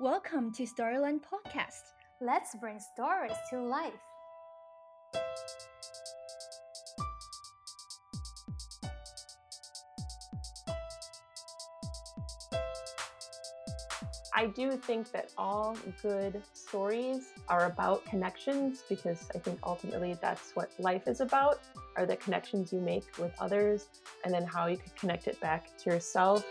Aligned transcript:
Welcome 0.00 0.52
to 0.52 0.62
Storyland 0.62 1.22
Podcast. 1.22 1.90
Let's 2.20 2.54
bring 2.54 2.78
stories 2.78 3.34
to 3.50 3.60
life. 3.60 3.92
I 14.32 14.46
do 14.46 14.76
think 14.76 15.10
that 15.10 15.32
all 15.36 15.76
good 16.00 16.44
stories 16.52 17.32
are 17.48 17.66
about 17.66 18.04
connections 18.04 18.84
because 18.88 19.28
I 19.34 19.38
think 19.38 19.58
ultimately 19.64 20.16
that's 20.22 20.52
what 20.54 20.70
life 20.78 21.08
is 21.08 21.20
about 21.20 21.58
are 21.96 22.06
the 22.06 22.14
connections 22.14 22.72
you 22.72 22.80
make 22.80 23.18
with 23.18 23.32
others 23.40 23.88
and 24.24 24.32
then 24.32 24.44
how 24.44 24.68
you 24.68 24.76
can 24.76 24.92
connect 24.96 25.26
it 25.26 25.40
back 25.40 25.76
to 25.78 25.90
yourself. 25.90 26.44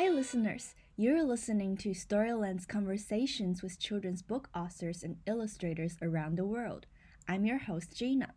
Hi, 0.00 0.08
listeners. 0.08 0.74
You're 0.96 1.22
listening 1.22 1.76
to 1.76 1.90
Storyland's 1.90 2.64
conversations 2.64 3.62
with 3.62 3.78
children's 3.78 4.22
book 4.22 4.48
authors 4.54 5.02
and 5.02 5.18
illustrators 5.26 5.98
around 6.00 6.38
the 6.38 6.46
world. 6.46 6.86
I'm 7.28 7.44
your 7.44 7.58
host, 7.58 7.98
Gina. 7.98 8.32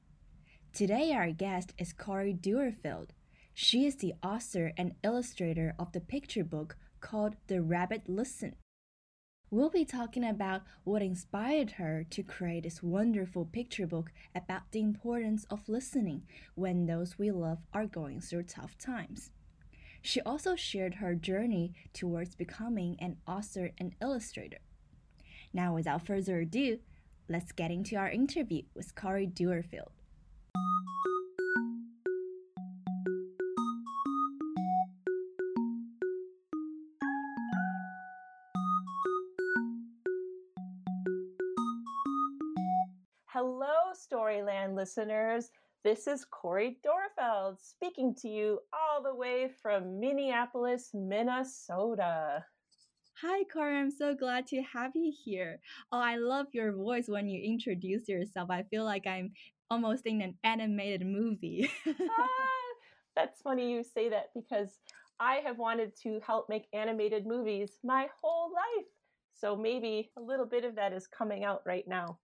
Today, 0.74 1.14
our 1.14 1.32
guest 1.32 1.74
is 1.78 1.94
Cori 1.94 2.34
Doerrfeld. 2.34 3.12
She 3.54 3.86
is 3.86 3.96
the 3.96 4.14
author 4.22 4.74
and 4.78 4.96
illustrator 5.06 5.74
of 5.80 5.94
the 5.94 6.02
picture 6.02 6.44
book 6.44 6.76
called 7.00 7.38
The 7.48 7.62
Rabbit 7.62 8.10
Listen. 8.10 8.58
We'll 9.50 9.70
be 9.70 9.86
talking 9.86 10.26
about 10.26 10.64
what 10.84 11.02
inspired 11.02 11.72
her 11.72 12.06
to 12.10 12.24
create 12.24 12.64
this 12.64 12.84
wonderful 12.84 13.46
picture 13.46 13.88
book 13.88 14.12
about 14.36 14.64
the 14.74 14.82
importance 14.82 15.46
of 15.50 15.70
listening 15.70 16.24
when 16.56 16.88
those 16.88 17.18
we 17.18 17.32
love 17.32 17.60
are 17.74 17.86
going 17.86 18.20
through 18.20 18.44
tough 18.44 18.78
times. 18.78 19.32
She 20.06 20.20
also 20.22 20.58
shared 20.58 20.96
her 20.96 21.16
journey 21.16 21.74
towards 21.94 22.36
becoming 22.36 22.98
an 23.00 23.16
author 23.26 23.72
and 23.80 23.96
illustrator. 24.02 24.58
Now, 25.54 25.74
without 25.74 26.06
further 26.06 26.42
ado, 26.42 26.80
let's 27.30 27.54
get 27.54 27.72
into 27.72 27.96
our 27.96 28.10
interview 28.10 28.64
with 28.76 28.96
Cori 28.96 29.26
Doerrfeld. 29.26 29.94
Hello, 43.28 43.94
Storyland 43.96 44.76
listeners. 44.76 45.50
This 45.84 46.08
is 46.08 46.26
Cori 46.30 46.78
Doerrfeld 46.86 47.60
speaking 47.62 48.16
to 48.16 48.30
you 48.30 48.60
all 48.94 49.02
the 49.02 49.16
way 49.16 49.50
from 49.62 50.00
Minneapolis, 50.00 50.92
Minnesota. 50.94 52.46
Hi, 53.22 53.44
Cori. 53.52 53.76
I'm 53.76 53.90
so 53.90 54.14
glad 54.14 54.46
to 54.48 54.62
have 54.62 54.92
you 54.94 55.12
here. 55.26 55.60
Oh, 55.92 56.00
I 56.00 56.18
love 56.18 56.48
your 56.52 56.74
voice 56.74 57.06
when 57.08 57.28
you 57.28 57.42
introduce 57.42 58.08
yourself. 58.08 58.52
I 58.52 58.64
feel 58.64 58.86
like 58.86 59.08
I'm 59.08 59.32
almost 59.72 60.06
in 60.06 60.22
an 60.22 60.36
animated 60.44 61.08
movie. 61.08 61.68
ah, 61.88 62.30
that's 63.16 63.42
funny 63.42 63.72
you 63.72 63.84
say 63.84 64.10
that 64.10 64.30
because 64.36 64.80
I 65.20 65.36
have 65.44 65.58
wanted 65.58 65.94
to 66.04 66.20
help 66.26 66.48
make 66.48 66.68
animated 66.72 67.26
movies 67.26 67.80
my 67.84 68.08
whole 68.22 68.52
life. 68.54 68.86
So 69.34 69.56
maybe 69.56 70.12
a 70.18 70.22
little 70.22 70.46
bit 70.46 70.66
of 70.66 70.76
that 70.76 70.94
is 70.94 71.08
coming 71.08 71.44
out 71.44 71.64
right 71.66 71.86
now. 71.88 72.20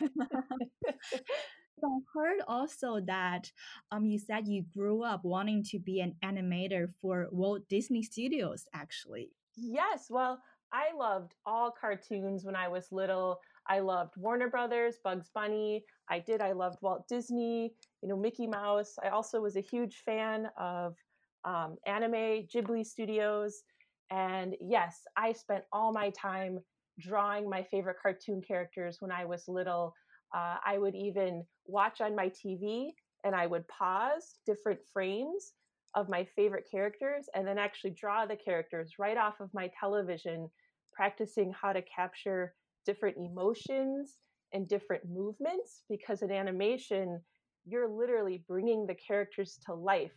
I 1.84 1.98
heard 2.14 2.40
also 2.46 3.00
that 3.06 3.50
um, 3.90 4.06
you 4.06 4.18
said 4.18 4.46
you 4.46 4.64
grew 4.72 5.02
up 5.02 5.24
wanting 5.24 5.62
to 5.70 5.78
be 5.78 6.00
an 6.00 6.14
animator 6.24 6.88
for 7.00 7.28
Walt 7.30 7.68
Disney 7.68 8.02
Studios, 8.02 8.66
actually. 8.74 9.30
Yes, 9.56 10.06
well, 10.10 10.40
I 10.72 10.94
loved 10.96 11.34
all 11.46 11.72
cartoons 11.78 12.44
when 12.44 12.56
I 12.56 12.68
was 12.68 12.92
little. 12.92 13.40
I 13.68 13.80
loved 13.80 14.14
Warner 14.16 14.48
Brothers, 14.48 14.96
Bugs 15.02 15.30
Bunny. 15.34 15.84
I 16.08 16.18
did. 16.18 16.40
I 16.40 16.52
loved 16.52 16.78
Walt 16.82 17.06
Disney, 17.08 17.74
you 18.02 18.08
know, 18.08 18.16
Mickey 18.16 18.46
Mouse. 18.46 18.94
I 19.02 19.08
also 19.08 19.40
was 19.40 19.56
a 19.56 19.60
huge 19.60 20.02
fan 20.04 20.48
of 20.58 20.96
um, 21.44 21.76
anime, 21.86 22.46
Ghibli 22.52 22.84
Studios. 22.84 23.62
And 24.10 24.56
yes, 24.60 25.02
I 25.16 25.32
spent 25.32 25.64
all 25.72 25.92
my 25.92 26.10
time 26.10 26.58
drawing 26.98 27.48
my 27.48 27.62
favorite 27.62 27.96
cartoon 28.02 28.42
characters 28.42 28.96
when 29.00 29.10
I 29.10 29.24
was 29.24 29.48
little. 29.48 29.94
Uh, 30.34 30.56
I 30.64 30.78
would 30.78 30.94
even 30.94 31.44
watch 31.66 32.00
on 32.00 32.14
my 32.14 32.28
TV 32.28 32.94
and 33.24 33.34
I 33.34 33.46
would 33.46 33.66
pause 33.68 34.38
different 34.46 34.80
frames 34.92 35.54
of 35.94 36.08
my 36.08 36.24
favorite 36.36 36.68
characters 36.70 37.28
and 37.34 37.46
then 37.46 37.58
actually 37.58 37.90
draw 37.90 38.26
the 38.26 38.36
characters 38.36 38.94
right 38.98 39.16
off 39.16 39.40
of 39.40 39.52
my 39.52 39.70
television, 39.78 40.48
practicing 40.92 41.52
how 41.52 41.72
to 41.72 41.82
capture 41.82 42.54
different 42.86 43.16
emotions 43.16 44.18
and 44.52 44.68
different 44.68 45.02
movements 45.08 45.82
because 45.88 46.22
in 46.22 46.30
animation, 46.30 47.20
you're 47.66 47.88
literally 47.88 48.44
bringing 48.48 48.86
the 48.86 48.94
characters 48.94 49.58
to 49.66 49.74
life 49.74 50.12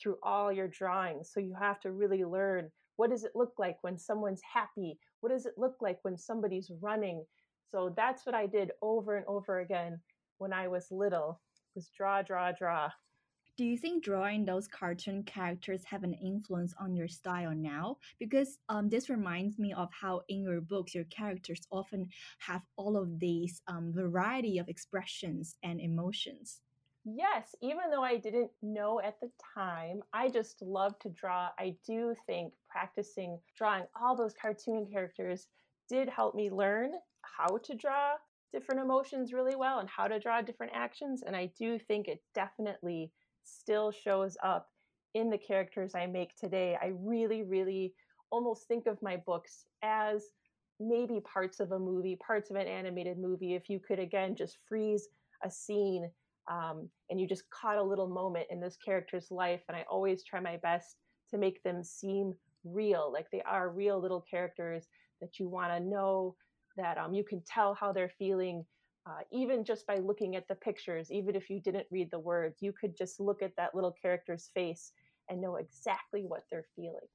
through 0.00 0.16
all 0.22 0.52
your 0.52 0.68
drawings. 0.68 1.30
So 1.32 1.40
you 1.40 1.54
have 1.58 1.80
to 1.80 1.92
really 1.92 2.24
learn 2.24 2.70
what 2.96 3.10
does 3.10 3.24
it 3.24 3.32
look 3.34 3.52
like 3.58 3.76
when 3.82 3.98
someone's 3.98 4.42
happy? 4.52 4.98
What 5.20 5.30
does 5.30 5.46
it 5.46 5.54
look 5.56 5.76
like 5.80 5.98
when 6.02 6.16
somebody's 6.16 6.70
running? 6.80 7.24
So 7.70 7.92
that's 7.96 8.24
what 8.24 8.34
I 8.34 8.46
did 8.46 8.72
over 8.82 9.16
and 9.16 9.26
over 9.26 9.60
again 9.60 10.00
when 10.38 10.52
I 10.52 10.68
was 10.68 10.90
little 10.90 11.40
was 11.74 11.90
draw, 11.96 12.22
draw, 12.22 12.52
draw. 12.52 12.90
Do 13.56 13.64
you 13.64 13.78
think 13.78 14.04
drawing 14.04 14.44
those 14.44 14.68
cartoon 14.68 15.22
characters 15.22 15.82
have 15.86 16.04
an 16.04 16.12
influence 16.12 16.74
on 16.78 16.94
your 16.94 17.08
style 17.08 17.54
now? 17.54 17.96
Because 18.18 18.58
um, 18.68 18.90
this 18.90 19.08
reminds 19.08 19.58
me 19.58 19.72
of 19.72 19.88
how 19.98 20.22
in 20.28 20.42
your 20.42 20.60
books 20.60 20.94
your 20.94 21.04
characters 21.04 21.62
often 21.70 22.08
have 22.38 22.62
all 22.76 22.98
of 22.98 23.18
these 23.18 23.62
um, 23.66 23.94
variety 23.94 24.58
of 24.58 24.68
expressions 24.68 25.56
and 25.62 25.80
emotions. 25.80 26.60
Yes, 27.06 27.54
even 27.62 27.90
though 27.90 28.02
I 28.02 28.18
didn't 28.18 28.50
know 28.62 29.00
at 29.00 29.18
the 29.20 29.30
time, 29.54 30.02
I 30.12 30.28
just 30.28 30.60
love 30.60 30.98
to 30.98 31.08
draw. 31.08 31.48
I 31.58 31.76
do 31.86 32.14
think 32.26 32.52
practicing 32.68 33.38
drawing 33.56 33.84
all 33.98 34.16
those 34.16 34.34
cartoon 34.34 34.86
characters 34.92 35.46
did 35.88 36.08
help 36.10 36.34
me 36.34 36.50
learn 36.50 36.92
how 37.36 37.58
to 37.58 37.74
draw 37.74 38.14
different 38.52 38.80
emotions 38.80 39.32
really 39.32 39.56
well 39.56 39.80
and 39.80 39.88
how 39.88 40.06
to 40.06 40.18
draw 40.18 40.40
different 40.40 40.72
actions. 40.74 41.22
And 41.26 41.36
I 41.36 41.50
do 41.58 41.78
think 41.78 42.08
it 42.08 42.22
definitely 42.34 43.10
still 43.44 43.90
shows 43.90 44.36
up 44.42 44.68
in 45.14 45.30
the 45.30 45.38
characters 45.38 45.94
I 45.94 46.06
make 46.06 46.34
today. 46.36 46.76
I 46.80 46.92
really, 46.98 47.42
really 47.42 47.94
almost 48.30 48.66
think 48.68 48.86
of 48.86 49.00
my 49.02 49.16
books 49.16 49.64
as 49.82 50.24
maybe 50.78 51.20
parts 51.20 51.60
of 51.60 51.72
a 51.72 51.78
movie, 51.78 52.16
parts 52.16 52.50
of 52.50 52.56
an 52.56 52.66
animated 52.66 53.18
movie. 53.18 53.54
If 53.54 53.68
you 53.68 53.80
could, 53.80 53.98
again, 53.98 54.34
just 54.36 54.58
freeze 54.68 55.08
a 55.42 55.50
scene 55.50 56.10
um, 56.50 56.88
and 57.10 57.20
you 57.20 57.26
just 57.26 57.48
caught 57.50 57.78
a 57.78 57.82
little 57.82 58.08
moment 58.08 58.46
in 58.50 58.60
this 58.60 58.76
character's 58.76 59.30
life. 59.30 59.62
And 59.68 59.76
I 59.76 59.84
always 59.90 60.22
try 60.22 60.40
my 60.40 60.58
best 60.58 60.96
to 61.30 61.38
make 61.38 61.62
them 61.62 61.82
seem 61.82 62.34
real, 62.64 63.10
like 63.12 63.26
they 63.30 63.42
are 63.42 63.70
real 63.70 64.00
little 64.00 64.24
characters 64.28 64.86
that 65.20 65.38
you 65.38 65.48
want 65.48 65.72
to 65.72 65.80
know, 65.80 66.36
that 66.76 66.98
um, 66.98 67.14
you 67.14 67.24
can 67.24 67.42
tell 67.46 67.74
how 67.74 67.92
they're 67.92 68.12
feeling, 68.18 68.64
uh, 69.06 69.20
even 69.32 69.64
just 69.64 69.86
by 69.86 69.98
looking 69.98 70.36
at 70.36 70.48
the 70.48 70.54
pictures, 70.54 71.10
even 71.10 71.34
if 71.34 71.48
you 71.50 71.60
didn't 71.60 71.86
read 71.90 72.10
the 72.10 72.18
words, 72.18 72.58
you 72.60 72.72
could 72.72 72.96
just 72.96 73.20
look 73.20 73.42
at 73.42 73.56
that 73.56 73.74
little 73.74 73.94
character's 74.00 74.50
face 74.54 74.92
and 75.28 75.40
know 75.40 75.56
exactly 75.56 76.22
what 76.22 76.44
they're 76.50 76.66
feeling. 76.74 77.08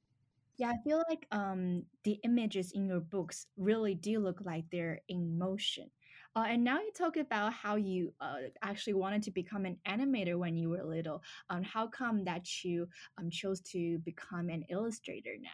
Yeah, 0.58 0.70
I 0.72 0.78
feel 0.84 1.04
like 1.10 1.26
um, 1.32 1.84
the 2.04 2.20
images 2.24 2.74
in 2.74 2.86
your 2.86 3.00
books 3.00 3.48
really 3.58 3.96
do 3.96 4.20
look 4.20 4.42
like 4.44 4.66
they're 4.72 5.02
in 5.08 5.38
motion. 5.38 5.90
Uh, 6.36 6.46
and 6.48 6.64
now 6.64 6.80
you 6.80 6.92
talk 6.96 7.18
about 7.18 7.52
how 7.52 7.76
you 7.76 8.14
uh, 8.22 8.36
actually 8.62 8.94
wanted 8.94 9.24
to 9.24 9.32
become 9.32 9.66
an 9.66 9.78
animator 9.88 10.38
when 10.38 10.56
you 10.56 10.70
were 10.70 10.84
little. 10.84 11.24
Um, 11.50 11.64
how 11.64 11.88
come 11.88 12.24
that 12.26 12.64
you 12.64 12.88
um, 13.18 13.30
chose 13.30 13.60
to 13.72 14.00
become 14.00 14.50
an 14.50 14.64
illustrator 14.70 15.36
now? 15.42 15.50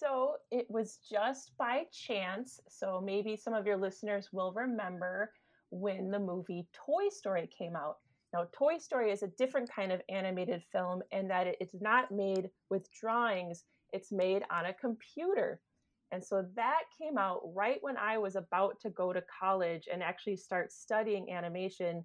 So 0.00 0.36
it 0.50 0.66
was 0.70 0.98
just 1.10 1.52
by 1.58 1.84
chance. 1.92 2.58
So 2.68 3.02
maybe 3.04 3.36
some 3.36 3.52
of 3.52 3.66
your 3.66 3.76
listeners 3.76 4.30
will 4.32 4.52
remember 4.54 5.30
when 5.68 6.10
the 6.10 6.18
movie 6.18 6.66
Toy 6.72 7.10
Story 7.10 7.50
came 7.56 7.76
out. 7.76 7.98
Now, 8.32 8.46
Toy 8.52 8.78
Story 8.78 9.10
is 9.10 9.22
a 9.22 9.28
different 9.28 9.70
kind 9.70 9.92
of 9.92 10.00
animated 10.08 10.62
film 10.72 11.02
in 11.10 11.28
that 11.28 11.48
it's 11.60 11.74
not 11.82 12.10
made 12.10 12.48
with 12.70 12.90
drawings, 12.98 13.64
it's 13.92 14.10
made 14.10 14.42
on 14.50 14.66
a 14.66 14.72
computer. 14.72 15.60
And 16.12 16.24
so 16.24 16.46
that 16.56 16.84
came 17.00 17.18
out 17.18 17.42
right 17.54 17.78
when 17.82 17.98
I 17.98 18.16
was 18.16 18.36
about 18.36 18.80
to 18.80 18.90
go 18.90 19.12
to 19.12 19.22
college 19.38 19.86
and 19.92 20.02
actually 20.02 20.36
start 20.36 20.72
studying 20.72 21.30
animation. 21.30 22.04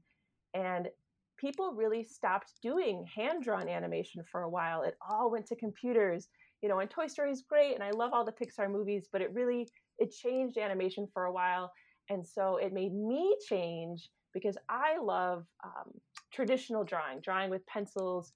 And 0.54 0.90
people 1.38 1.72
really 1.74 2.04
stopped 2.04 2.52
doing 2.62 3.06
hand 3.14 3.44
drawn 3.44 3.70
animation 3.70 4.22
for 4.30 4.42
a 4.42 4.50
while. 4.50 4.84
It 4.84 4.98
all 5.10 5.32
went 5.32 5.48
to 5.48 5.56
computers 5.56 6.28
you 6.66 6.70
know, 6.70 6.80
and 6.80 6.90
Toy 6.90 7.06
Story 7.06 7.30
is 7.30 7.44
great, 7.48 7.76
and 7.76 7.84
I 7.84 7.92
love 7.92 8.12
all 8.12 8.26
the 8.26 8.32
Pixar 8.32 8.72
movies, 8.72 9.08
but 9.12 9.22
it 9.22 9.32
really 9.40 9.70
it 10.00 10.10
changed 10.12 10.58
animation 10.58 11.08
for 11.14 11.26
a 11.26 11.32
while, 11.32 11.72
and 12.10 12.26
so 12.26 12.58
it 12.58 12.74
made 12.74 12.92
me 12.92 13.38
change 13.48 14.10
because 14.34 14.58
I 14.68 14.98
love 14.98 15.46
um, 15.64 15.92
traditional 16.34 16.84
drawing, 16.84 17.20
drawing 17.22 17.52
with 17.52 17.64
pencils. 17.68 18.34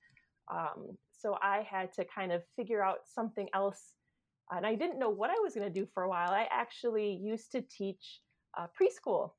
Um, 0.54 0.98
So 1.12 1.38
I 1.42 1.68
had 1.70 1.92
to 1.94 2.06
kind 2.06 2.32
of 2.32 2.44
figure 2.56 2.84
out 2.84 3.00
something 3.06 3.50
else. 3.54 3.96
And 4.52 4.66
I 4.66 4.76
didn't 4.76 5.00
know 5.00 5.10
what 5.10 5.30
I 5.30 5.40
was 5.44 5.54
going 5.54 5.68
to 5.72 5.80
do 5.82 5.88
for 5.94 6.04
a 6.04 6.10
while. 6.10 6.32
I 6.32 6.48
actually 6.50 7.10
used 7.22 7.52
to 7.52 7.62
teach 7.62 8.22
uh, 8.58 8.68
preschool. 8.78 9.32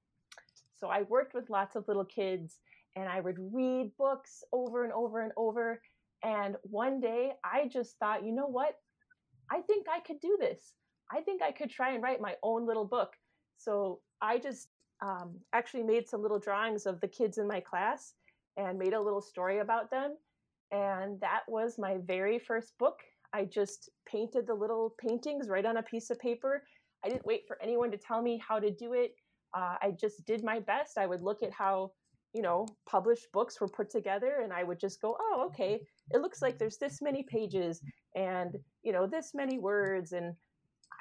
So 0.78 0.88
I 0.88 1.02
worked 1.02 1.34
with 1.34 1.48
lots 1.48 1.76
of 1.76 1.88
little 1.88 2.04
kids 2.04 2.58
and 2.96 3.08
I 3.08 3.20
would 3.20 3.38
read 3.38 3.92
books 3.96 4.44
over 4.52 4.84
and 4.84 4.92
over 4.92 5.22
and 5.22 5.32
over. 5.36 5.80
And 6.22 6.56
one 6.62 7.00
day 7.00 7.32
I 7.44 7.68
just 7.68 7.98
thought, 7.98 8.24
you 8.24 8.32
know 8.32 8.46
what? 8.46 8.74
I 9.50 9.60
think 9.62 9.86
I 9.88 10.00
could 10.00 10.20
do 10.20 10.36
this. 10.40 10.74
I 11.12 11.20
think 11.20 11.42
I 11.42 11.50
could 11.50 11.70
try 11.70 11.92
and 11.92 12.02
write 12.02 12.20
my 12.20 12.34
own 12.42 12.66
little 12.66 12.84
book. 12.84 13.12
So 13.58 14.00
I 14.22 14.38
just 14.38 14.68
um, 15.02 15.34
actually 15.52 15.82
made 15.82 16.08
some 16.08 16.22
little 16.22 16.38
drawings 16.38 16.86
of 16.86 17.00
the 17.00 17.08
kids 17.08 17.38
in 17.38 17.48
my 17.48 17.60
class 17.60 18.14
and 18.56 18.78
made 18.78 18.92
a 18.92 19.00
little 19.00 19.20
story 19.20 19.58
about 19.58 19.90
them. 19.90 20.16
And 20.70 21.20
that 21.20 21.40
was 21.48 21.78
my 21.78 21.98
very 22.04 22.38
first 22.38 22.74
book. 22.78 23.00
I 23.32 23.44
just 23.44 23.90
painted 24.06 24.46
the 24.46 24.54
little 24.54 24.94
paintings 24.98 25.48
right 25.48 25.64
on 25.64 25.78
a 25.78 25.82
piece 25.82 26.10
of 26.10 26.18
paper. 26.20 26.64
I 27.04 27.08
didn't 27.08 27.26
wait 27.26 27.44
for 27.46 27.58
anyone 27.62 27.90
to 27.90 27.96
tell 27.96 28.22
me 28.22 28.40
how 28.46 28.58
to 28.58 28.70
do 28.70 28.92
it. 28.92 29.14
Uh, 29.56 29.76
I 29.82 29.94
just 29.98 30.24
did 30.26 30.44
my 30.44 30.60
best. 30.60 30.98
I 30.98 31.06
would 31.06 31.22
look 31.22 31.42
at 31.42 31.52
how, 31.52 31.92
you 32.32 32.42
know, 32.42 32.66
published 32.88 33.32
books 33.32 33.60
were 33.60 33.68
put 33.68 33.90
together 33.90 34.40
and 34.42 34.52
I 34.52 34.62
would 34.62 34.78
just 34.78 35.00
go, 35.00 35.16
oh, 35.20 35.44
okay, 35.46 35.80
it 36.10 36.20
looks 36.20 36.42
like 36.42 36.58
there's 36.58 36.78
this 36.78 37.02
many 37.02 37.22
pages 37.22 37.80
and, 38.14 38.56
you 38.82 38.92
know, 38.92 39.06
this 39.06 39.32
many 39.34 39.58
words. 39.58 40.12
And 40.12 40.34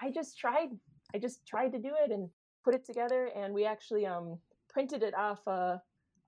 I 0.02 0.12
just 0.12 0.38
tried, 0.38 0.70
I 1.14 1.20
just 1.20 1.46
tried 1.46 1.72
to 1.74 1.80
do 1.80 1.92
it 2.04 2.12
and 2.12 2.30
put 2.64 2.74
it 2.74 2.86
together. 2.86 3.30
And 3.36 3.54
we 3.54 3.66
actually 3.66 4.06
um, 4.06 4.40
printed 4.70 5.04
it 5.04 5.16
off 5.16 5.40
uh, 5.48 5.78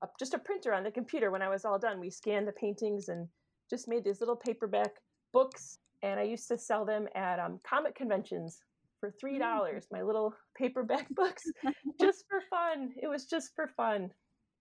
a, 0.03 0.07
just 0.19 0.33
a 0.33 0.39
printer 0.39 0.73
on 0.73 0.83
the 0.83 0.91
computer 0.91 1.31
when 1.31 1.41
I 1.41 1.49
was 1.49 1.65
all 1.65 1.79
done. 1.79 1.99
We 1.99 2.09
scanned 2.09 2.47
the 2.47 2.53
paintings 2.53 3.09
and 3.09 3.27
just 3.69 3.87
made 3.87 4.03
these 4.03 4.19
little 4.19 4.35
paperback 4.35 4.91
books. 5.33 5.79
And 6.03 6.19
I 6.19 6.23
used 6.23 6.47
to 6.49 6.57
sell 6.57 6.85
them 6.85 7.07
at 7.15 7.39
um, 7.39 7.59
comic 7.63 7.95
conventions 7.95 8.59
for 8.99 9.11
three 9.19 9.37
mm. 9.37 9.39
dollars. 9.39 9.87
My 9.91 10.03
little 10.03 10.33
paperback 10.55 11.07
books, 11.15 11.43
just 11.99 12.25
for 12.29 12.41
fun. 12.49 12.91
It 13.01 13.07
was 13.07 13.25
just 13.25 13.51
for 13.55 13.67
fun. 13.75 14.11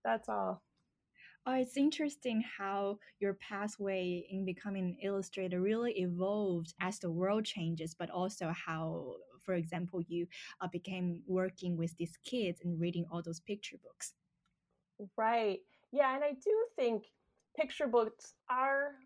That's 0.04 0.28
all. 0.28 0.62
Oh, 1.46 1.52
it's 1.54 1.76
interesting 1.76 2.40
how 2.42 2.98
your 3.18 3.34
pathway 3.34 4.26
in 4.30 4.44
becoming 4.46 4.84
an 4.86 4.96
illustrator 5.02 5.60
really 5.60 5.92
evolved 6.00 6.74
as 6.80 6.98
the 6.98 7.10
world 7.10 7.44
changes, 7.44 7.94
but 7.94 8.08
also 8.10 8.50
how, 8.52 9.16
for 9.40 9.54
example, 9.54 10.00
you 10.02 10.28
uh, 10.60 10.68
became 10.68 11.22
working 11.26 11.76
with 11.76 11.96
these 11.96 12.16
kids 12.24 12.60
and 12.62 12.80
reading 12.80 13.06
all 13.10 13.22
those 13.22 13.40
picture 13.40 13.76
books. 13.78 14.14
Right. 15.16 15.60
Yeah, 15.92 16.14
and 16.14 16.24
I 16.24 16.32
do 16.32 16.66
think 16.76 17.06
picture 17.56 17.86
books 17.86 18.34
are 18.48 18.96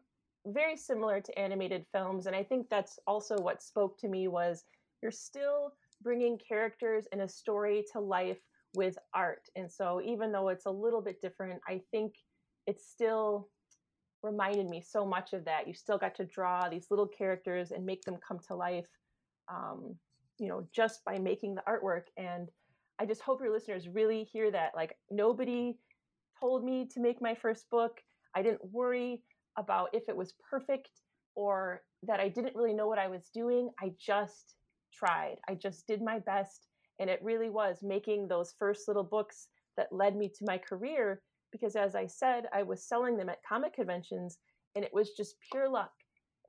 very 0.46 0.76
similar 0.76 1.20
to 1.20 1.38
animated 1.38 1.86
films 1.90 2.26
and 2.26 2.36
I 2.36 2.42
think 2.44 2.68
that's 2.68 2.98
also 3.06 3.38
what 3.38 3.62
spoke 3.62 3.96
to 3.98 4.08
me 4.08 4.28
was 4.28 4.64
you're 5.00 5.10
still 5.10 5.72
bringing 6.02 6.36
characters 6.36 7.06
and 7.12 7.22
a 7.22 7.28
story 7.28 7.82
to 7.92 8.00
life 8.00 8.40
with 8.74 8.96
art. 9.14 9.48
And 9.56 9.70
so 9.70 10.00
even 10.04 10.32
though 10.32 10.48
it's 10.48 10.66
a 10.66 10.70
little 10.70 11.00
bit 11.00 11.20
different, 11.20 11.60
I 11.68 11.80
think 11.90 12.14
it 12.66 12.80
still 12.80 13.48
reminded 14.22 14.68
me 14.68 14.80
so 14.80 15.06
much 15.06 15.32
of 15.32 15.44
that. 15.44 15.68
You 15.68 15.74
still 15.74 15.98
got 15.98 16.14
to 16.16 16.24
draw 16.24 16.68
these 16.68 16.86
little 16.90 17.06
characters 17.06 17.70
and 17.70 17.84
make 17.84 18.02
them 18.02 18.16
come 18.26 18.38
to 18.48 18.54
life, 18.54 18.88
um, 19.52 19.94
you 20.38 20.48
know, 20.48 20.66
just 20.74 21.04
by 21.04 21.18
making 21.18 21.54
the 21.54 21.62
artwork. 21.68 22.04
And 22.16 22.48
I 22.98 23.06
just 23.06 23.20
hope 23.20 23.40
your 23.40 23.52
listeners 23.52 23.88
really 23.88 24.24
hear 24.24 24.50
that. 24.50 24.72
Like, 24.74 24.96
nobody 25.10 25.76
told 26.40 26.64
me 26.64 26.88
to 26.94 27.00
make 27.00 27.20
my 27.20 27.34
first 27.34 27.68
book. 27.70 28.00
I 28.34 28.42
didn't 28.42 28.64
worry 28.72 29.22
about 29.58 29.90
if 29.92 30.08
it 30.08 30.16
was 30.16 30.34
perfect 30.50 30.90
or 31.34 31.82
that 32.02 32.20
I 32.20 32.28
didn't 32.28 32.56
really 32.56 32.74
know 32.74 32.88
what 32.88 32.98
I 32.98 33.08
was 33.08 33.30
doing. 33.32 33.70
I 33.80 33.92
just 33.98 34.54
tried. 34.92 35.36
I 35.48 35.54
just 35.54 35.86
did 35.86 36.02
my 36.02 36.18
best. 36.20 36.68
And 36.98 37.10
it 37.10 37.20
really 37.22 37.50
was 37.50 37.78
making 37.82 38.28
those 38.28 38.54
first 38.58 38.88
little 38.88 39.04
books 39.04 39.48
that 39.76 39.92
led 39.92 40.16
me 40.16 40.28
to 40.28 40.44
my 40.44 40.58
career. 40.58 41.22
Because 41.52 41.76
as 41.76 41.94
I 41.94 42.06
said, 42.06 42.44
I 42.52 42.62
was 42.62 42.88
selling 42.88 43.16
them 43.16 43.28
at 43.28 43.44
comic 43.48 43.74
conventions, 43.74 44.38
and 44.74 44.84
it 44.84 44.92
was 44.92 45.10
just 45.10 45.36
pure 45.50 45.68
luck 45.68 45.92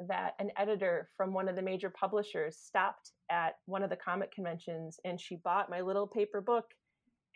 that 0.07 0.33
an 0.39 0.51
editor 0.57 1.09
from 1.15 1.33
one 1.33 1.47
of 1.47 1.55
the 1.55 1.61
major 1.61 1.89
publishers 1.89 2.57
stopped 2.57 3.11
at 3.31 3.55
one 3.65 3.83
of 3.83 3.89
the 3.89 3.95
comic 3.95 4.31
conventions 4.33 4.99
and 5.05 5.19
she 5.19 5.37
bought 5.37 5.69
my 5.69 5.81
little 5.81 6.07
paper 6.07 6.41
book. 6.41 6.65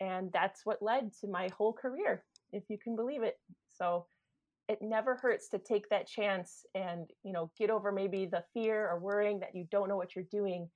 And 0.00 0.30
that's 0.32 0.62
what 0.64 0.82
led 0.82 1.10
to 1.20 1.26
my 1.26 1.48
whole 1.56 1.72
career, 1.72 2.24
if 2.52 2.64
you 2.68 2.78
can 2.78 2.96
believe 2.96 3.22
it. 3.22 3.38
So 3.72 4.06
it 4.68 4.78
never 4.82 5.16
hurts 5.16 5.48
to 5.48 5.58
take 5.58 5.88
that 5.88 6.06
chance 6.06 6.64
and 6.74 7.10
you 7.24 7.32
know 7.32 7.50
get 7.58 7.70
over 7.70 7.90
maybe 7.90 8.24
the 8.24 8.44
fear 8.54 8.88
or 8.88 9.00
worrying 9.00 9.40
that 9.40 9.54
you 9.54 9.66
don't 9.70 9.88
know 9.88 9.96
what 9.96 10.14
you're 10.14 10.24
doing 10.30 10.68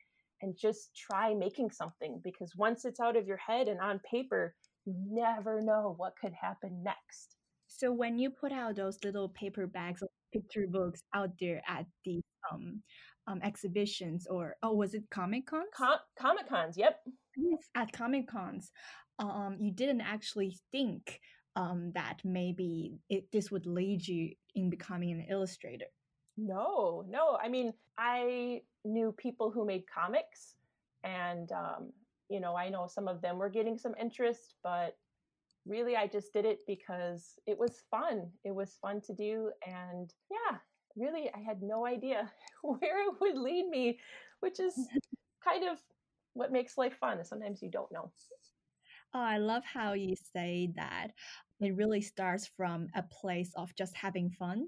and 0.42 0.56
just 0.56 0.90
try 0.96 1.34
making 1.34 1.70
something 1.70 2.20
because 2.22 2.52
once 2.56 2.84
it's 2.84 3.00
out 3.00 3.16
of 3.16 3.26
your 3.26 3.36
head 3.38 3.69
and 3.69 3.81
on 3.81 4.00
paper, 4.10 4.54
you 4.84 4.94
never 5.08 5.60
know 5.60 5.94
what 5.96 6.14
could 6.20 6.32
happen 6.32 6.82
next. 6.82 7.36
So 7.66 7.92
when 7.92 8.19
you 8.19 8.31
put 8.31 8.52
out 8.52 8.76
those 8.76 8.98
little 9.04 9.28
paper 9.31 9.66
bags 9.66 10.02
of 10.02 10.08
picture 10.32 10.66
books 10.69 11.02
out 11.14 11.31
there 11.40 11.62
at 11.69 11.86
the 12.04 12.20
um, 12.52 12.82
um 13.26 13.40
exhibitions 13.42 14.26
or 14.26 14.56
oh 14.62 14.75
was 14.75 14.94
it 14.94 15.04
comic 15.10 15.46
cons? 15.46 15.64
Com- 15.76 15.98
comic 16.19 16.48
cons, 16.48 16.76
yep. 16.76 17.00
Yes, 17.37 17.62
at 17.75 17.92
comic 17.92 18.28
cons, 18.28 18.70
um, 19.19 19.56
you 19.60 19.72
didn't 19.72 20.02
actually 20.02 20.58
think 20.70 21.20
um 21.56 21.92
that 21.94 22.19
maybe 22.25 22.98
it, 23.08 23.25
this 23.32 23.50
would 23.50 23.66
lead 23.66 24.06
you 24.06 24.30
in 24.54 24.70
becoming 24.70 25.10
an 25.12 25.26
illustrator. 25.30 25.87
No, 26.36 27.04
no. 27.08 27.38
I 27.42 27.48
mean, 27.48 27.72
I 27.98 28.62
knew 28.84 29.12
people 29.12 29.50
who 29.50 29.64
made 29.64 29.84
comics, 29.92 30.56
and 31.04 31.50
um, 31.52 31.92
you 32.28 32.40
know, 32.40 32.56
I 32.56 32.69
know 32.69 32.86
some 32.86 33.08
of 33.08 33.20
them 33.20 33.38
were 33.38 33.48
getting 33.48 33.78
some 33.78 33.94
interest, 34.00 34.54
but 34.62 34.96
really, 35.66 35.96
I 35.96 36.06
just 36.06 36.32
did 36.32 36.44
it 36.44 36.60
because 36.66 37.38
it 37.46 37.58
was 37.58 37.82
fun. 37.90 38.31
It 38.44 38.54
was 38.54 38.76
fun 38.81 39.00
to 39.02 39.14
do, 39.14 39.50
and 39.66 40.12
yeah, 40.31 40.58
really, 40.96 41.31
I 41.34 41.38
had 41.38 41.62
no 41.62 41.86
idea 41.86 42.31
where 42.62 43.08
it 43.08 43.14
would 43.20 43.37
lead 43.37 43.69
me, 43.69 43.98
which 44.40 44.58
is 44.58 44.75
kind 45.44 45.64
of 45.69 45.78
what 46.32 46.52
makes 46.52 46.76
life 46.76 46.96
fun. 46.98 47.25
Sometimes 47.25 47.62
you 47.62 47.70
don't 47.70 47.92
know. 47.92 48.10
Oh, 49.14 49.20
I 49.20 49.38
love 49.38 49.62
how 49.64 49.92
you 49.92 50.16
say 50.34 50.72
that. 50.75 51.12
It 51.60 51.76
really 51.76 52.00
starts 52.00 52.48
from 52.48 52.88
a 52.96 53.04
place 53.04 53.52
of 53.54 53.72
just 53.76 53.94
having 53.94 54.30
fun 54.30 54.66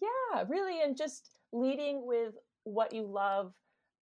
yeah, 0.00 0.44
really, 0.48 0.82
and 0.82 0.96
just 0.96 1.30
leading 1.52 2.06
with 2.06 2.34
what 2.64 2.92
you 2.92 3.06
love 3.06 3.52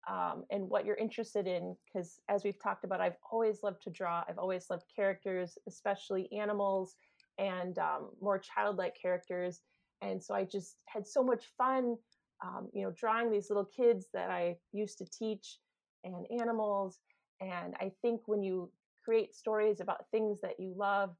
um, 0.08 0.44
and 0.50 0.68
what 0.68 0.84
you're 0.84 0.96
interested 0.96 1.46
in. 1.46 1.76
Because 1.86 2.20
as 2.28 2.44
we've 2.44 2.60
talked 2.62 2.84
about, 2.84 3.00
I've 3.00 3.16
always 3.30 3.62
loved 3.62 3.82
to 3.82 3.90
draw. 3.90 4.24
I've 4.28 4.38
always 4.38 4.66
loved 4.70 4.84
characters, 4.94 5.58
especially 5.68 6.28
animals 6.32 6.96
and 7.38 7.78
um, 7.78 8.10
more 8.20 8.38
childlike 8.38 8.96
characters. 9.00 9.62
And 10.02 10.22
so 10.22 10.34
I 10.34 10.44
just 10.44 10.76
had 10.86 11.06
so 11.06 11.22
much 11.22 11.46
fun, 11.56 11.96
um, 12.44 12.68
you 12.72 12.82
know, 12.82 12.92
drawing 12.96 13.30
these 13.30 13.50
little 13.50 13.64
kids 13.64 14.08
that 14.12 14.30
I 14.30 14.56
used 14.72 14.98
to 14.98 15.06
teach 15.06 15.58
and 16.04 16.26
animals. 16.40 17.00
And 17.40 17.74
I 17.80 17.92
think 18.02 18.22
when 18.26 18.42
you 18.42 18.70
create 19.04 19.34
stories 19.34 19.80
about 19.80 20.10
things 20.10 20.40
that 20.40 20.58
you 20.58 20.74
love, 20.76 21.14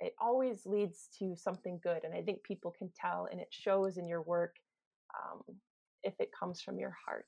it 0.00 0.14
always 0.20 0.66
leads 0.66 1.08
to 1.18 1.34
something 1.36 1.80
good. 1.82 2.04
And 2.04 2.14
I 2.14 2.22
think 2.22 2.42
people 2.42 2.70
can 2.70 2.90
tell, 2.98 3.28
and 3.30 3.40
it 3.40 3.48
shows 3.50 3.98
in 3.98 4.06
your 4.06 4.22
work 4.22 4.56
um, 5.14 5.42
if 6.02 6.14
it 6.20 6.30
comes 6.38 6.60
from 6.60 6.78
your 6.78 6.96
heart. 7.04 7.26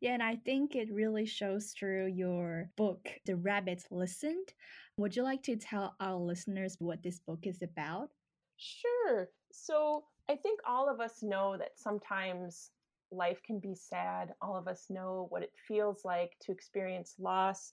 Yeah, 0.00 0.12
and 0.12 0.22
I 0.22 0.36
think 0.36 0.74
it 0.74 0.92
really 0.92 1.26
shows 1.26 1.72
through 1.78 2.08
your 2.08 2.70
book, 2.76 3.08
The 3.24 3.36
Rabbit 3.36 3.84
Listened. 3.90 4.52
Would 4.98 5.16
you 5.16 5.22
like 5.22 5.42
to 5.44 5.56
tell 5.56 5.94
our 6.00 6.16
listeners 6.16 6.76
what 6.78 7.02
this 7.02 7.20
book 7.20 7.40
is 7.44 7.62
about? 7.62 8.10
Sure. 8.56 9.28
So 9.52 10.04
I 10.28 10.36
think 10.36 10.60
all 10.66 10.90
of 10.90 11.00
us 11.00 11.22
know 11.22 11.56
that 11.56 11.78
sometimes 11.78 12.70
life 13.10 13.40
can 13.42 13.58
be 13.58 13.74
sad. 13.74 14.34
All 14.42 14.56
of 14.56 14.68
us 14.68 14.86
know 14.90 15.26
what 15.30 15.42
it 15.42 15.52
feels 15.66 16.04
like 16.04 16.32
to 16.42 16.52
experience 16.52 17.14
loss. 17.18 17.72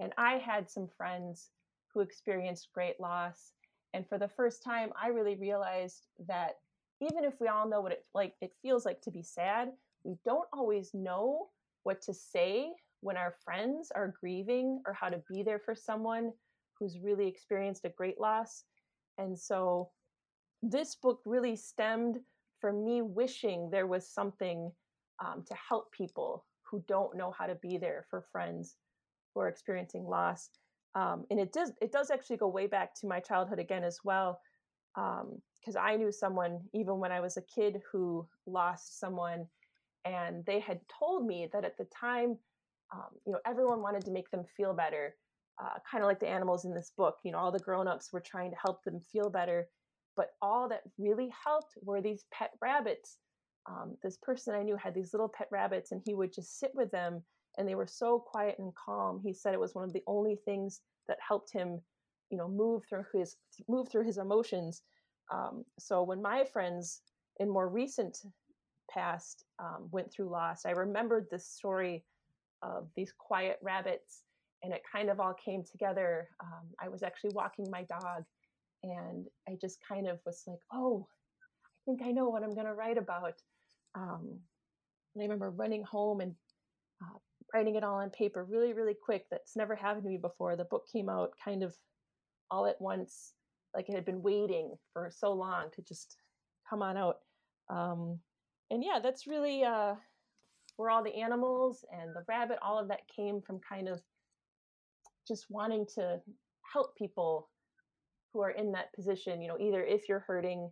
And 0.00 0.12
I 0.18 0.34
had 0.34 0.68
some 0.68 0.88
friends 0.88 1.50
who 1.92 2.00
experienced 2.00 2.68
great 2.74 2.98
loss. 3.00 3.52
And 3.94 4.08
for 4.08 4.18
the 4.18 4.28
first 4.28 4.62
time, 4.62 4.90
I 5.00 5.08
really 5.08 5.36
realized 5.36 6.06
that 6.26 6.56
even 7.00 7.24
if 7.24 7.34
we 7.40 7.48
all 7.48 7.68
know 7.68 7.80
what 7.80 7.92
it 7.92 8.04
like 8.14 8.34
it 8.40 8.52
feels 8.62 8.84
like 8.84 9.00
to 9.02 9.10
be 9.10 9.22
sad, 9.22 9.70
we 10.04 10.16
don't 10.24 10.48
always 10.52 10.94
know 10.94 11.48
what 11.82 12.00
to 12.02 12.14
say 12.14 12.70
when 13.00 13.16
our 13.16 13.34
friends 13.44 13.90
are 13.94 14.14
grieving 14.20 14.80
or 14.86 14.92
how 14.92 15.08
to 15.08 15.20
be 15.28 15.42
there 15.42 15.58
for 15.58 15.74
someone 15.74 16.32
who's 16.78 16.98
really 16.98 17.26
experienced 17.26 17.84
a 17.84 17.88
great 17.90 18.20
loss. 18.20 18.64
And 19.18 19.38
so 19.38 19.90
this 20.62 20.94
book 20.94 21.20
really 21.26 21.56
stemmed 21.56 22.18
from 22.60 22.84
me 22.84 23.02
wishing 23.02 23.68
there 23.70 23.88
was 23.88 24.08
something 24.08 24.70
um, 25.24 25.44
to 25.48 25.54
help 25.68 25.92
people 25.92 26.46
who 26.62 26.82
don't 26.86 27.16
know 27.16 27.32
how 27.36 27.46
to 27.46 27.56
be 27.56 27.76
there 27.76 28.06
for 28.08 28.24
friends 28.32 28.76
who 29.34 29.40
are 29.40 29.48
experiencing 29.48 30.04
loss. 30.04 30.50
Um, 30.94 31.24
and 31.30 31.40
it 31.40 31.52
does 31.52 31.72
it 31.80 31.90
does 31.92 32.10
actually 32.10 32.36
go 32.36 32.48
way 32.48 32.66
back 32.66 32.94
to 33.00 33.06
my 33.06 33.20
childhood 33.20 33.58
again 33.58 33.84
as 33.84 33.98
well. 34.04 34.40
because 34.94 35.76
um, 35.76 35.82
I 35.82 35.96
knew 35.96 36.12
someone 36.12 36.60
even 36.74 36.98
when 36.98 37.12
I 37.12 37.20
was 37.20 37.36
a 37.36 37.42
kid 37.42 37.80
who 37.90 38.26
lost 38.46 39.00
someone, 39.00 39.46
and 40.04 40.44
they 40.44 40.60
had 40.60 40.80
told 40.98 41.26
me 41.26 41.48
that 41.52 41.64
at 41.64 41.78
the 41.78 41.86
time, 41.98 42.36
um, 42.92 43.08
you 43.26 43.32
know, 43.32 43.38
everyone 43.46 43.80
wanted 43.80 44.04
to 44.04 44.10
make 44.10 44.30
them 44.30 44.44
feel 44.56 44.74
better, 44.74 45.14
uh, 45.62 45.78
kind 45.90 46.04
of 46.04 46.08
like 46.08 46.20
the 46.20 46.28
animals 46.28 46.64
in 46.64 46.74
this 46.74 46.92
book. 46.96 47.16
You 47.24 47.32
know, 47.32 47.38
all 47.38 47.52
the 47.52 47.58
grown-ups 47.58 48.12
were 48.12 48.20
trying 48.20 48.50
to 48.50 48.56
help 48.62 48.84
them 48.84 49.00
feel 49.00 49.30
better, 49.30 49.68
but 50.16 50.30
all 50.42 50.68
that 50.68 50.82
really 50.98 51.30
helped 51.44 51.74
were 51.82 52.02
these 52.02 52.24
pet 52.32 52.50
rabbits. 52.60 53.18
Um, 53.66 53.96
this 54.02 54.18
person 54.18 54.54
I 54.54 54.62
knew 54.62 54.76
had 54.76 54.94
these 54.94 55.14
little 55.14 55.28
pet 55.28 55.48
rabbits, 55.50 55.92
and 55.92 56.02
he 56.04 56.14
would 56.14 56.34
just 56.34 56.58
sit 56.58 56.72
with 56.74 56.90
them, 56.90 57.22
and 57.58 57.68
they 57.68 57.74
were 57.74 57.86
so 57.86 58.18
quiet 58.18 58.58
and 58.58 58.72
calm. 58.74 59.20
He 59.22 59.32
said 59.32 59.54
it 59.54 59.60
was 59.60 59.74
one 59.74 59.84
of 59.84 59.92
the 59.92 60.02
only 60.06 60.36
things 60.44 60.80
that 61.08 61.18
helped 61.26 61.52
him 61.52 61.80
you 62.32 62.38
know 62.38 62.48
move 62.48 62.82
through 62.88 63.04
his 63.12 63.36
move 63.68 63.88
through 63.88 64.04
his 64.04 64.18
emotions 64.18 64.82
um, 65.30 65.64
so 65.78 66.02
when 66.02 66.20
my 66.20 66.44
friends 66.44 67.02
in 67.38 67.48
more 67.48 67.68
recent 67.68 68.18
past 68.90 69.44
um, 69.62 69.88
went 69.92 70.10
through 70.10 70.30
loss 70.30 70.64
i 70.66 70.70
remembered 70.70 71.26
this 71.30 71.46
story 71.46 72.02
of 72.62 72.88
these 72.96 73.12
quiet 73.16 73.58
rabbits 73.62 74.22
and 74.62 74.72
it 74.72 74.82
kind 74.90 75.10
of 75.10 75.20
all 75.20 75.34
came 75.34 75.62
together 75.62 76.28
um, 76.42 76.66
i 76.82 76.88
was 76.88 77.02
actually 77.02 77.30
walking 77.34 77.66
my 77.70 77.82
dog 77.84 78.24
and 78.82 79.26
i 79.48 79.56
just 79.60 79.78
kind 79.86 80.08
of 80.08 80.18
was 80.24 80.42
like 80.46 80.60
oh 80.72 81.06
i 81.66 81.80
think 81.84 82.00
i 82.02 82.10
know 82.10 82.28
what 82.28 82.42
i'm 82.42 82.54
going 82.54 82.66
to 82.66 82.74
write 82.74 82.98
about 82.98 83.34
um, 83.94 84.38
and 85.14 85.20
i 85.20 85.24
remember 85.24 85.50
running 85.50 85.82
home 85.82 86.20
and 86.20 86.34
uh, 87.02 87.18
writing 87.54 87.76
it 87.76 87.84
all 87.84 87.96
on 87.96 88.10
paper 88.10 88.44
really 88.44 88.72
really 88.72 88.94
quick 88.94 89.26
that's 89.30 89.56
never 89.56 89.74
happened 89.74 90.04
to 90.04 90.08
me 90.08 90.16
before 90.16 90.56
the 90.56 90.64
book 90.64 90.84
came 90.92 91.08
out 91.08 91.30
kind 91.44 91.62
of 91.62 91.74
all 92.52 92.66
at 92.66 92.80
once, 92.80 93.32
like 93.74 93.88
it 93.88 93.94
had 93.94 94.04
been 94.04 94.22
waiting 94.22 94.74
for 94.92 95.10
so 95.10 95.32
long 95.32 95.68
to 95.74 95.82
just 95.82 96.18
come 96.68 96.82
on 96.82 96.96
out. 96.96 97.16
Um, 97.70 98.18
and 98.70 98.84
yeah, 98.84 99.00
that's 99.02 99.26
really 99.26 99.64
uh, 99.64 99.94
where 100.76 100.90
all 100.90 101.02
the 101.02 101.14
animals 101.14 101.84
and 101.90 102.14
the 102.14 102.24
rabbit, 102.28 102.58
all 102.62 102.78
of 102.78 102.88
that 102.88 103.08
came 103.14 103.40
from 103.40 103.58
kind 103.66 103.88
of 103.88 104.02
just 105.26 105.46
wanting 105.48 105.86
to 105.94 106.20
help 106.72 106.96
people 106.96 107.48
who 108.32 108.42
are 108.42 108.50
in 108.50 108.70
that 108.72 108.92
position. 108.94 109.40
You 109.40 109.48
know, 109.48 109.58
either 109.58 109.82
if 109.82 110.08
you're 110.08 110.24
hurting, 110.26 110.70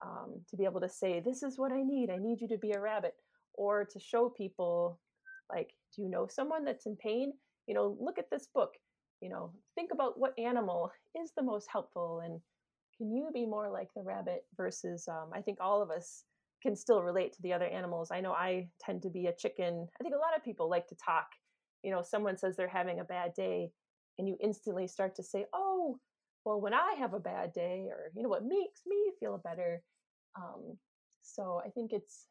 um, 0.00 0.40
to 0.48 0.56
be 0.56 0.64
able 0.64 0.80
to 0.80 0.88
say, 0.88 1.18
This 1.18 1.42
is 1.42 1.58
what 1.58 1.72
I 1.72 1.82
need, 1.82 2.10
I 2.10 2.18
need 2.18 2.40
you 2.40 2.48
to 2.48 2.58
be 2.58 2.70
a 2.70 2.80
rabbit, 2.80 3.14
or 3.54 3.84
to 3.84 3.98
show 3.98 4.28
people, 4.28 5.00
like, 5.50 5.70
do 5.94 6.02
you 6.02 6.10
know 6.10 6.26
someone 6.28 6.64
that's 6.64 6.86
in 6.86 6.96
pain? 6.96 7.32
You 7.66 7.74
know, 7.74 7.96
look 8.00 8.18
at 8.18 8.30
this 8.30 8.48
book. 8.54 8.72
You 9.20 9.30
know 9.30 9.52
think 9.74 9.90
about 9.92 10.18
what 10.18 10.38
animal 10.38 10.90
is 11.20 11.32
the 11.36 11.42
most 11.42 11.68
helpful 11.72 12.20
and 12.24 12.40
can 12.96 13.12
you 13.12 13.30
be 13.32 13.46
more 13.46 13.70
like 13.70 13.88
the 13.94 14.02
rabbit 14.02 14.44
versus 14.56 15.06
um, 15.08 15.30
i 15.34 15.40
think 15.40 15.58
all 15.60 15.82
of 15.82 15.90
us 15.90 16.24
can 16.62 16.74
still 16.74 17.02
relate 17.02 17.32
to 17.32 17.42
the 17.42 17.52
other 17.52 17.66
animals. 17.66 18.10
I 18.10 18.20
know 18.20 18.32
i 18.32 18.68
tend 18.80 19.02
to 19.02 19.10
be 19.10 19.26
a 19.26 19.32
chicken. 19.32 19.86
I 20.00 20.02
think 20.02 20.14
a 20.14 20.18
lot 20.18 20.36
of 20.36 20.44
people 20.44 20.68
like 20.68 20.88
to 20.88 20.96
talk. 20.96 21.26
You 21.84 21.92
know 21.92 22.02
someone 22.02 22.36
says 22.36 22.56
they're 22.56 22.68
having 22.68 22.98
a 23.00 23.04
bad 23.04 23.34
day 23.34 23.70
and 24.18 24.28
you 24.28 24.36
instantly 24.42 24.88
start 24.88 25.14
to 25.14 25.22
say 25.22 25.46
oh 25.52 25.98
well 26.44 26.60
when 26.60 26.74
i 26.74 26.94
have 26.98 27.14
a 27.14 27.20
bad 27.20 27.52
day 27.52 27.86
or 27.88 28.10
you 28.16 28.22
know 28.22 28.28
what 28.28 28.42
makes 28.42 28.82
me 28.86 29.12
feel 29.20 29.40
better? 29.44 29.82
Um, 30.36 30.76
so 31.22 31.60
i 31.64 31.68
think 31.70 31.92
it's 31.92 32.26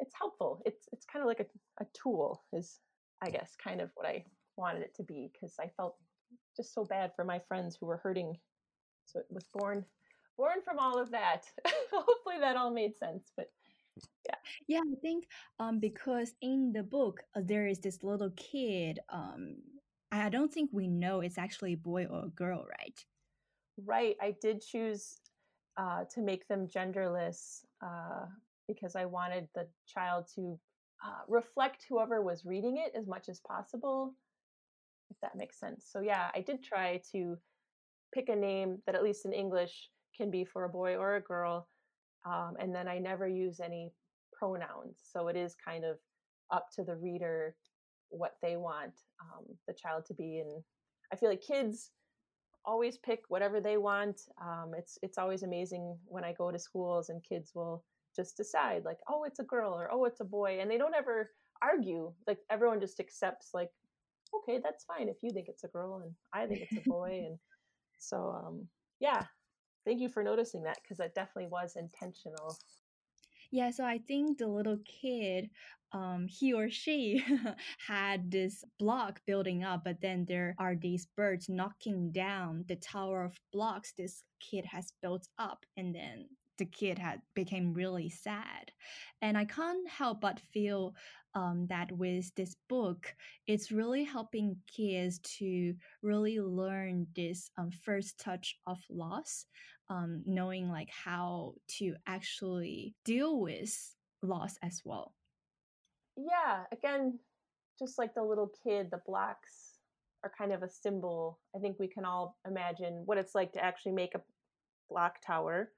it's 0.00 0.14
helpful 0.18 0.62
it's 0.64 0.88
it's 0.92 1.06
kind 1.06 1.22
of 1.22 1.28
like 1.28 1.40
a, 1.40 1.82
a 1.82 1.86
tool 1.92 2.42
is 2.52 2.80
i 3.22 3.30
guess 3.30 3.54
kind 3.62 3.80
of 3.80 3.90
what 3.94 4.06
i 4.06 4.24
wanted 4.60 4.82
it 4.82 4.94
to 4.96 5.02
be 5.02 5.30
because 5.32 5.54
I 5.58 5.68
felt 5.76 5.96
just 6.56 6.74
so 6.74 6.84
bad 6.84 7.12
for 7.16 7.24
my 7.24 7.40
friends 7.48 7.76
who 7.80 7.86
were 7.86 7.96
hurting. 7.96 8.36
So 9.06 9.18
it 9.18 9.26
was 9.30 9.44
born 9.52 9.84
born 10.36 10.62
from 10.64 10.78
all 10.78 10.98
of 10.98 11.10
that. 11.10 11.46
Hopefully 11.92 12.36
that 12.40 12.56
all 12.56 12.70
made 12.70 12.96
sense, 12.96 13.32
but 13.36 13.50
yeah. 14.26 14.36
Yeah, 14.68 14.80
I 14.80 14.94
think 15.00 15.24
um 15.58 15.80
because 15.80 16.34
in 16.42 16.72
the 16.72 16.82
book 16.82 17.22
uh, 17.34 17.40
there 17.44 17.66
is 17.66 17.80
this 17.80 18.04
little 18.04 18.30
kid 18.36 19.00
um 19.08 19.56
I 20.12 20.28
don't 20.28 20.52
think 20.52 20.70
we 20.72 20.88
know 20.88 21.20
it's 21.20 21.38
actually 21.38 21.74
a 21.74 21.76
boy 21.76 22.06
or 22.06 22.24
a 22.24 22.28
girl, 22.30 22.66
right? 22.78 23.04
Right. 23.84 24.16
I 24.20 24.34
did 24.42 24.60
choose 24.60 25.20
uh, 25.76 26.02
to 26.12 26.20
make 26.20 26.48
them 26.48 26.66
genderless 26.66 27.64
uh, 27.80 28.26
because 28.72 28.96
I 28.96 29.04
wanted 29.04 29.48
the 29.54 29.66
child 29.86 30.26
to 30.34 30.58
uh, 31.04 31.22
reflect 31.28 31.86
whoever 31.88 32.22
was 32.22 32.44
reading 32.44 32.76
it 32.76 32.92
as 32.98 33.06
much 33.06 33.28
as 33.28 33.40
possible 33.40 34.14
if 35.10 35.16
that 35.20 35.36
makes 35.36 35.58
sense. 35.58 35.86
So 35.90 36.00
yeah, 36.00 36.30
I 36.34 36.40
did 36.40 36.62
try 36.62 37.00
to 37.12 37.36
pick 38.14 38.28
a 38.28 38.36
name 38.36 38.78
that 38.86 38.94
at 38.94 39.02
least 39.02 39.26
in 39.26 39.32
English 39.32 39.90
can 40.16 40.30
be 40.30 40.44
for 40.44 40.64
a 40.64 40.68
boy 40.68 40.96
or 40.96 41.16
a 41.16 41.20
girl, 41.20 41.68
um, 42.24 42.54
and 42.58 42.74
then 42.74 42.88
I 42.88 42.98
never 42.98 43.28
use 43.28 43.60
any 43.60 43.92
pronouns. 44.32 44.98
So 45.12 45.28
it 45.28 45.36
is 45.36 45.54
kind 45.62 45.84
of 45.84 45.96
up 46.50 46.68
to 46.76 46.84
the 46.84 46.96
reader 46.96 47.54
what 48.08 48.34
they 48.42 48.56
want 48.56 48.92
um, 49.20 49.44
the 49.66 49.74
child 49.74 50.04
to 50.06 50.14
be, 50.14 50.38
and 50.38 50.62
I 51.12 51.16
feel 51.16 51.28
like 51.28 51.42
kids 51.42 51.90
always 52.64 52.98
pick 52.98 53.22
whatever 53.28 53.60
they 53.60 53.76
want. 53.76 54.20
Um, 54.40 54.72
it's 54.76 54.98
it's 55.02 55.18
always 55.18 55.42
amazing 55.42 55.96
when 56.06 56.24
I 56.24 56.32
go 56.32 56.50
to 56.50 56.58
schools 56.58 57.08
and 57.08 57.22
kids 57.22 57.52
will 57.54 57.84
just 58.16 58.36
decide 58.36 58.84
like, 58.84 58.98
oh, 59.08 59.24
it's 59.24 59.38
a 59.38 59.44
girl 59.44 59.72
or 59.72 59.88
oh, 59.92 60.04
it's 60.04 60.20
a 60.20 60.24
boy, 60.24 60.58
and 60.60 60.70
they 60.70 60.78
don't 60.78 60.94
ever 60.94 61.30
argue. 61.62 62.12
Like 62.26 62.38
everyone 62.50 62.80
just 62.80 63.00
accepts 63.00 63.50
like 63.54 63.70
okay, 64.34 64.60
that's 64.62 64.84
fine 64.84 65.08
if 65.08 65.16
you 65.22 65.30
think 65.30 65.48
it's 65.48 65.64
a 65.64 65.68
girl 65.68 66.02
and 66.04 66.14
I 66.32 66.46
think 66.46 66.62
it's 66.62 66.86
a 66.86 66.88
boy. 66.88 67.22
and 67.26 67.38
so, 67.98 68.34
um, 68.44 68.66
yeah, 69.00 69.24
thank 69.84 70.00
you 70.00 70.08
for 70.08 70.22
noticing 70.22 70.62
that 70.64 70.78
because 70.82 70.98
that 70.98 71.14
definitely 71.14 71.48
was 71.50 71.76
intentional. 71.76 72.56
Yeah, 73.52 73.70
so 73.70 73.84
I 73.84 73.98
think 74.06 74.38
the 74.38 74.46
little 74.46 74.78
kid, 74.84 75.50
um, 75.92 76.26
he 76.28 76.52
or 76.52 76.70
she 76.70 77.24
had 77.88 78.30
this 78.30 78.64
block 78.78 79.20
building 79.26 79.64
up, 79.64 79.82
but 79.84 80.00
then 80.00 80.24
there 80.28 80.54
are 80.58 80.76
these 80.76 81.08
birds 81.16 81.48
knocking 81.48 82.12
down 82.12 82.64
the 82.68 82.76
tower 82.76 83.24
of 83.24 83.36
blocks 83.52 83.92
this 83.98 84.22
kid 84.38 84.64
has 84.66 84.92
built 85.02 85.26
up, 85.38 85.66
and 85.76 85.92
then 85.92 86.26
the 86.60 86.66
kid 86.66 86.98
had 86.98 87.20
became 87.34 87.74
really 87.74 88.08
sad 88.08 88.70
and 89.22 89.36
i 89.36 89.44
can't 89.44 89.88
help 89.88 90.20
but 90.20 90.38
feel 90.52 90.94
um, 91.34 91.66
that 91.68 91.92
with 91.92 92.34
this 92.34 92.56
book 92.68 93.14
it's 93.46 93.70
really 93.70 94.04
helping 94.04 94.56
kids 94.66 95.20
to 95.20 95.74
really 96.02 96.40
learn 96.40 97.06
this 97.14 97.50
um, 97.56 97.70
first 97.70 98.18
touch 98.18 98.56
of 98.66 98.78
loss 98.90 99.46
um, 99.90 100.22
knowing 100.24 100.68
like 100.68 100.88
how 100.90 101.54
to 101.78 101.94
actually 102.06 102.94
deal 103.04 103.40
with 103.40 103.94
loss 104.22 104.56
as 104.62 104.82
well. 104.84 105.12
Yeah 106.16 106.64
again 106.72 107.18
just 107.78 107.98
like 107.98 108.14
the 108.14 108.22
little 108.22 108.50
kid 108.64 108.88
the 108.90 109.00
blocks 109.06 109.78
are 110.22 110.32
kind 110.36 110.52
of 110.52 110.62
a 110.62 110.68
symbol. 110.68 111.38
I 111.56 111.58
think 111.60 111.78
we 111.78 111.88
can 111.88 112.04
all 112.04 112.36
imagine 112.46 113.02
what 113.06 113.16
it's 113.18 113.34
like 113.34 113.52
to 113.52 113.64
actually 113.64 113.92
make 113.92 114.14
a 114.14 114.20
block 114.90 115.16
tower 115.26 115.70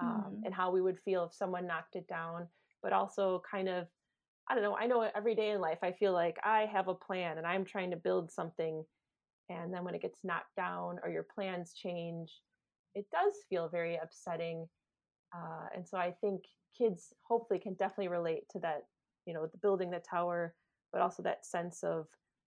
um, 0.00 0.08
mm-hmm. 0.08 0.44
and 0.44 0.54
how 0.54 0.70
we 0.70 0.80
would 0.80 0.98
feel 0.98 1.24
if 1.24 1.34
someone 1.34 1.66
knocked 1.66 1.96
it 1.96 2.08
down, 2.08 2.46
but 2.82 2.92
also 2.92 3.42
kind 3.50 3.68
of, 3.68 3.86
I 4.48 4.54
don't 4.54 4.62
know, 4.62 4.76
I 4.76 4.86
know 4.86 5.08
every 5.14 5.34
day 5.34 5.50
in 5.50 5.60
life, 5.60 5.78
I 5.82 5.92
feel 5.92 6.12
like 6.12 6.36
I 6.44 6.66
have 6.72 6.88
a 6.88 6.94
plan 6.94 7.38
and 7.38 7.46
I'm 7.46 7.64
trying 7.64 7.90
to 7.90 7.96
build 7.96 8.30
something. 8.30 8.84
And 9.48 9.72
then 9.72 9.84
when 9.84 9.94
it 9.94 10.02
gets 10.02 10.20
knocked 10.24 10.54
down 10.56 10.98
or 11.02 11.10
your 11.10 11.26
plans 11.34 11.74
change, 11.74 12.32
it 12.94 13.06
does 13.10 13.34
feel 13.48 13.68
very 13.68 13.98
upsetting. 14.02 14.68
Uh, 15.34 15.66
and 15.74 15.86
so 15.86 15.98
I 15.98 16.12
think 16.20 16.42
kids 16.76 17.12
hopefully 17.22 17.58
can 17.58 17.74
definitely 17.74 18.08
relate 18.08 18.44
to 18.50 18.58
that, 18.60 18.84
you 19.26 19.34
know, 19.34 19.46
the 19.46 19.58
building 19.58 19.90
the 19.90 20.00
tower, 20.00 20.54
but 20.92 21.02
also 21.02 21.22
that 21.22 21.46
sense 21.46 21.82
of 21.82 22.06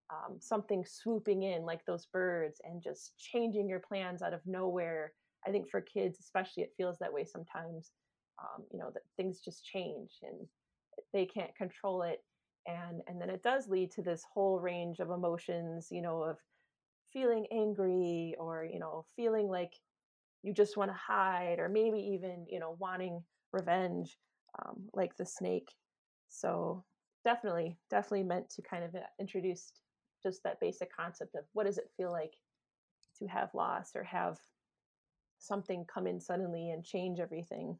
um, 0.10 0.38
something 0.40 0.86
swooping 0.86 1.44
in 1.44 1.64
like 1.64 1.86
those 1.86 2.06
birds 2.06 2.62
and 2.64 2.82
just 2.82 3.14
changing 3.18 3.68
your 3.68 3.80
plans 3.80 4.22
out 4.22 4.34
of 4.34 4.40
nowhere 4.46 5.14
I 5.46 5.52
think 5.52 5.70
for 5.70 5.82
kids, 5.82 6.20
especially, 6.20 6.64
it 6.64 6.74
feels 6.78 6.98
that 7.00 7.14
way 7.14 7.26
sometimes. 7.26 7.92
Um, 8.40 8.66
you 8.72 8.78
know 8.78 8.92
that 8.94 9.02
things 9.16 9.42
just 9.42 9.66
change 9.66 10.12
and 10.22 10.48
they 11.12 11.26
can't 11.26 11.56
control 11.56 12.04
it, 12.04 12.20
and 12.68 13.02
and 13.08 13.20
then 13.20 13.30
it 13.30 13.42
does 13.44 13.68
lead 13.68 13.92
to 13.92 14.04
this 14.04 14.24
whole 14.32 14.60
range 14.60 15.00
of 15.00 15.10
emotions. 15.10 15.88
You 15.92 16.02
know, 16.02 16.24
of 16.24 16.38
feeling 17.12 17.48
angry 17.52 18.36
or 18.40 18.64
you 18.66 18.80
know 18.80 19.06
feeling 19.16 19.48
like 19.48 19.74
you 20.44 20.54
just 20.54 20.78
want 20.78 20.92
to 20.92 20.98
hide 20.98 21.60
or 21.60 21.70
maybe 21.70 22.00
even 22.00 22.46
you 22.50 22.60
know 22.60 22.76
wanting 22.80 23.24
revenge 23.54 24.18
um, 24.60 24.90
like 24.94 25.16
the 25.18 25.26
snake 25.26 25.70
so 26.28 26.84
definitely 27.24 27.78
definitely 27.90 28.24
meant 28.24 28.50
to 28.50 28.62
kind 28.62 28.84
of 28.84 28.94
uh, 28.96 29.00
introduce 29.20 29.72
just 30.22 30.44
that 30.44 30.60
basic 30.60 30.94
concept 30.96 31.36
of 31.36 31.46
what 31.54 31.66
does 31.66 31.78
it 31.78 31.90
feel 31.96 32.12
like 32.12 32.34
to 33.18 33.26
have 33.28 33.54
loss 33.54 33.96
or 33.96 34.04
have 34.04 34.38
something 35.40 35.86
come 35.86 36.08
in 36.08 36.20
suddenly 36.20 36.72
and 36.72 36.84
change 36.84 37.20
everything. 37.20 37.78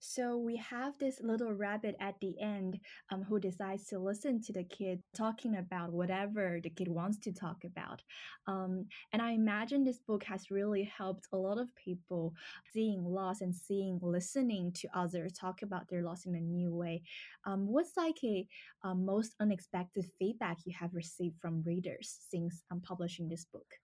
So 0.00 0.36
we 0.36 0.56
have 0.56 0.96
this 0.98 1.20
little 1.20 1.52
rabbit 1.52 1.96
at 2.00 2.20
the 2.20 2.40
end 2.40 2.78
um, 3.10 3.24
who 3.24 3.40
decides 3.40 3.86
to 3.86 3.98
listen 3.98 4.40
to 4.42 4.52
the 4.52 4.62
kid 4.62 5.02
talking 5.14 5.56
about 5.56 5.92
whatever 5.92 6.60
the 6.62 6.70
kid 6.70 6.86
wants 6.86 7.18
to 7.18 7.32
talk 7.32 7.64
about. 7.64 8.02
Um, 8.46 8.86
and 9.12 9.20
I 9.20 9.32
imagine 9.32 9.82
this 9.82 9.98
book 9.98 10.22
has 10.24 10.50
really 10.50 10.84
helped 10.84 11.26
a 11.32 11.36
lot 11.36 11.58
of 11.58 11.74
people 11.74 12.32
seeing 12.72 13.04
loss 13.04 13.40
and 13.40 13.54
seeing, 13.54 13.98
listening 14.00 14.72
to 14.74 14.88
others 14.94 15.32
talk 15.32 15.62
about 15.62 15.88
their 15.88 16.02
loss 16.02 16.26
in 16.26 16.36
a 16.36 16.40
new 16.40 16.72
way. 16.72 17.02
Um, 17.44 17.66
what's 17.66 17.96
like 17.96 18.22
a, 18.22 18.46
a 18.84 18.94
most 18.94 19.34
unexpected 19.40 20.06
feedback 20.18 20.58
you 20.64 20.74
have 20.78 20.94
received 20.94 21.40
from 21.40 21.64
readers 21.64 22.18
since 22.30 22.62
I'm 22.70 22.80
publishing 22.80 23.28
this 23.28 23.44
book? 23.44 23.74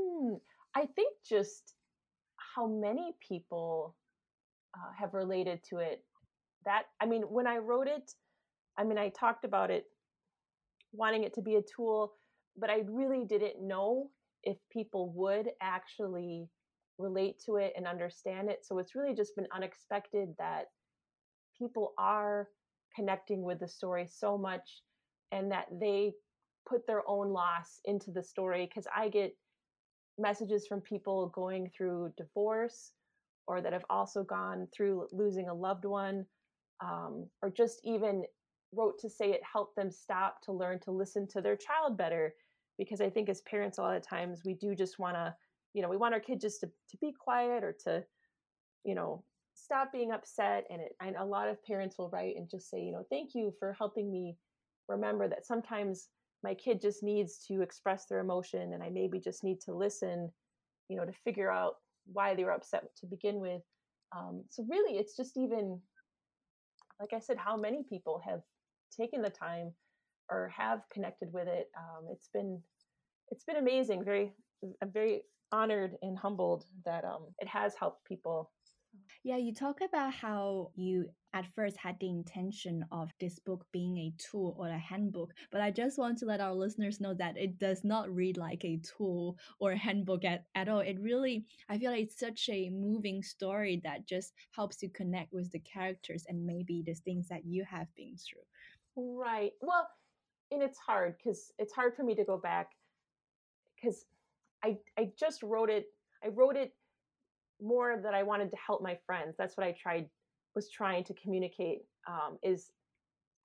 Hmm. 0.00 0.34
I 0.76 0.86
think 0.86 1.14
just 1.28 1.74
how 2.54 2.66
many 2.66 3.14
people 3.26 3.96
uh, 4.74 4.92
have 4.98 5.14
related 5.14 5.60
to 5.70 5.78
it. 5.78 6.04
That 6.64 6.84
I 7.00 7.06
mean, 7.06 7.22
when 7.22 7.46
I 7.46 7.58
wrote 7.58 7.88
it, 7.88 8.12
I 8.78 8.84
mean, 8.84 8.98
I 8.98 9.10
talked 9.10 9.44
about 9.44 9.70
it, 9.70 9.84
wanting 10.92 11.24
it 11.24 11.34
to 11.34 11.42
be 11.42 11.56
a 11.56 11.62
tool, 11.62 12.12
but 12.56 12.70
I 12.70 12.82
really 12.88 13.24
didn't 13.24 13.66
know 13.66 14.10
if 14.42 14.56
people 14.72 15.12
would 15.14 15.50
actually 15.62 16.48
relate 16.98 17.40
to 17.46 17.56
it 17.56 17.72
and 17.76 17.86
understand 17.86 18.48
it. 18.48 18.64
So 18.64 18.78
it's 18.78 18.94
really 18.94 19.14
just 19.14 19.34
been 19.36 19.48
unexpected 19.54 20.28
that 20.38 20.66
people 21.58 21.94
are 21.98 22.48
connecting 22.94 23.42
with 23.42 23.60
the 23.60 23.68
story 23.68 24.06
so 24.08 24.38
much 24.38 24.82
and 25.32 25.50
that 25.50 25.66
they 25.80 26.12
put 26.68 26.86
their 26.86 27.02
own 27.08 27.30
loss 27.30 27.80
into 27.84 28.10
the 28.10 28.22
story 28.22 28.66
because 28.66 28.86
I 28.94 29.08
get 29.08 29.34
messages 30.18 30.66
from 30.66 30.80
people 30.80 31.28
going 31.28 31.70
through 31.76 32.12
divorce 32.16 32.92
or 33.46 33.60
that 33.60 33.72
have 33.72 33.84
also 33.90 34.22
gone 34.22 34.66
through 34.74 35.06
losing 35.12 35.48
a 35.48 35.54
loved 35.54 35.84
one 35.84 36.24
um, 36.82 37.26
or 37.42 37.50
just 37.50 37.80
even 37.84 38.24
wrote 38.72 38.98
to 38.98 39.08
say 39.08 39.30
it 39.30 39.40
helped 39.50 39.76
them 39.76 39.90
stop 39.90 40.40
to 40.42 40.52
learn 40.52 40.78
to 40.80 40.90
listen 40.90 41.26
to 41.28 41.40
their 41.40 41.56
child 41.56 41.96
better 41.96 42.34
because 42.78 43.00
i 43.00 43.08
think 43.08 43.28
as 43.28 43.40
parents 43.42 43.78
a 43.78 43.82
lot 43.82 43.96
of 43.96 44.06
times 44.06 44.42
we 44.44 44.54
do 44.54 44.74
just 44.74 44.98
want 44.98 45.14
to 45.14 45.34
you 45.74 45.82
know 45.82 45.88
we 45.88 45.96
want 45.96 46.14
our 46.14 46.20
kids 46.20 46.42
just 46.42 46.60
to, 46.60 46.66
to 46.90 46.96
be 47.00 47.12
quiet 47.12 47.62
or 47.62 47.74
to 47.84 48.02
you 48.84 48.94
know 48.94 49.22
stop 49.54 49.92
being 49.92 50.10
upset 50.10 50.64
and, 50.70 50.80
it, 50.80 50.96
and 51.00 51.14
a 51.16 51.24
lot 51.24 51.48
of 51.48 51.64
parents 51.64 51.96
will 51.98 52.10
write 52.10 52.36
and 52.36 52.50
just 52.50 52.68
say 52.68 52.80
you 52.80 52.92
know 52.92 53.06
thank 53.10 53.34
you 53.34 53.52
for 53.58 53.72
helping 53.78 54.10
me 54.10 54.36
remember 54.88 55.28
that 55.28 55.46
sometimes 55.46 56.08
my 56.44 56.54
kid 56.54 56.80
just 56.80 57.02
needs 57.02 57.38
to 57.48 57.62
express 57.62 58.06
their 58.06 58.20
emotion 58.20 58.74
and 58.74 58.82
i 58.82 58.88
maybe 58.88 59.18
just 59.18 59.42
need 59.42 59.60
to 59.60 59.74
listen 59.74 60.30
you 60.88 60.96
know 60.96 61.04
to 61.04 61.12
figure 61.24 61.50
out 61.50 61.76
why 62.12 62.34
they 62.34 62.44
were 62.44 62.52
upset 62.52 62.84
to 62.96 63.06
begin 63.06 63.40
with. 63.40 63.62
Um, 64.16 64.44
so 64.50 64.64
really, 64.68 64.98
it's 64.98 65.16
just 65.16 65.36
even 65.36 65.80
like 67.00 67.12
I 67.12 67.18
said, 67.18 67.36
how 67.36 67.56
many 67.56 67.82
people 67.88 68.20
have 68.24 68.40
taken 68.96 69.20
the 69.20 69.30
time 69.30 69.72
or 70.30 70.52
have 70.56 70.82
connected 70.92 71.32
with 71.32 71.48
it. 71.48 71.68
Um, 71.76 72.06
it's 72.10 72.28
been 72.32 72.60
it's 73.30 73.44
been 73.44 73.56
amazing. 73.56 74.04
Very 74.04 74.32
I'm 74.82 74.90
very 74.90 75.22
honored 75.52 75.96
and 76.02 76.18
humbled 76.18 76.64
that 76.84 77.04
um, 77.04 77.26
it 77.38 77.48
has 77.48 77.74
helped 77.78 78.04
people 78.06 78.50
yeah, 79.24 79.38
you 79.38 79.54
talk 79.54 79.80
about 79.80 80.12
how 80.12 80.70
you 80.76 81.06
at 81.32 81.46
first 81.56 81.78
had 81.78 81.98
the 81.98 82.08
intention 82.08 82.84
of 82.92 83.10
this 83.18 83.38
book 83.40 83.66
being 83.72 83.96
a 83.98 84.12
tool 84.18 84.54
or 84.58 84.68
a 84.68 84.78
handbook, 84.78 85.32
but 85.50 85.62
I 85.62 85.70
just 85.70 85.98
want 85.98 86.18
to 86.18 86.26
let 86.26 86.40
our 86.40 86.54
listeners 86.54 87.00
know 87.00 87.14
that 87.14 87.36
it 87.38 87.58
does 87.58 87.82
not 87.84 88.14
read 88.14 88.36
like 88.36 88.64
a 88.64 88.78
tool 88.78 89.38
or 89.58 89.72
a 89.72 89.78
handbook 89.78 90.24
at, 90.24 90.44
at 90.54 90.68
all. 90.68 90.80
It 90.80 91.00
really, 91.00 91.46
I 91.68 91.78
feel 91.78 91.90
like 91.90 92.04
it's 92.04 92.20
such 92.20 92.48
a 92.50 92.70
moving 92.70 93.22
story 93.22 93.80
that 93.82 94.06
just 94.06 94.34
helps 94.52 94.82
you 94.82 94.90
connect 94.90 95.32
with 95.32 95.50
the 95.50 95.60
characters 95.60 96.26
and 96.28 96.46
maybe 96.46 96.82
the 96.86 96.94
things 96.94 97.28
that 97.28 97.46
you 97.46 97.64
have 97.64 97.88
been 97.96 98.16
through. 98.16 98.42
Right. 98.96 99.52
Well, 99.60 99.88
and 100.50 100.62
it's 100.62 100.78
hard 100.78 101.16
because 101.16 101.50
it's 101.58 101.72
hard 101.72 101.96
for 101.96 102.04
me 102.04 102.14
to 102.14 102.24
go 102.24 102.36
back 102.36 102.72
because 103.76 104.04
I 104.62 104.78
I 104.98 105.12
just 105.18 105.42
wrote 105.42 105.70
it. 105.70 105.86
I 106.22 106.28
wrote 106.28 106.56
it 106.56 106.72
more 107.60 108.00
that 108.02 108.14
I 108.14 108.22
wanted 108.22 108.50
to 108.50 108.56
help 108.64 108.82
my 108.82 108.98
friends. 109.06 109.36
That's 109.38 109.56
what 109.56 109.66
I 109.66 109.74
tried 109.80 110.08
was 110.54 110.70
trying 110.70 111.04
to 111.04 111.14
communicate. 111.14 111.82
Um, 112.06 112.38
is 112.42 112.70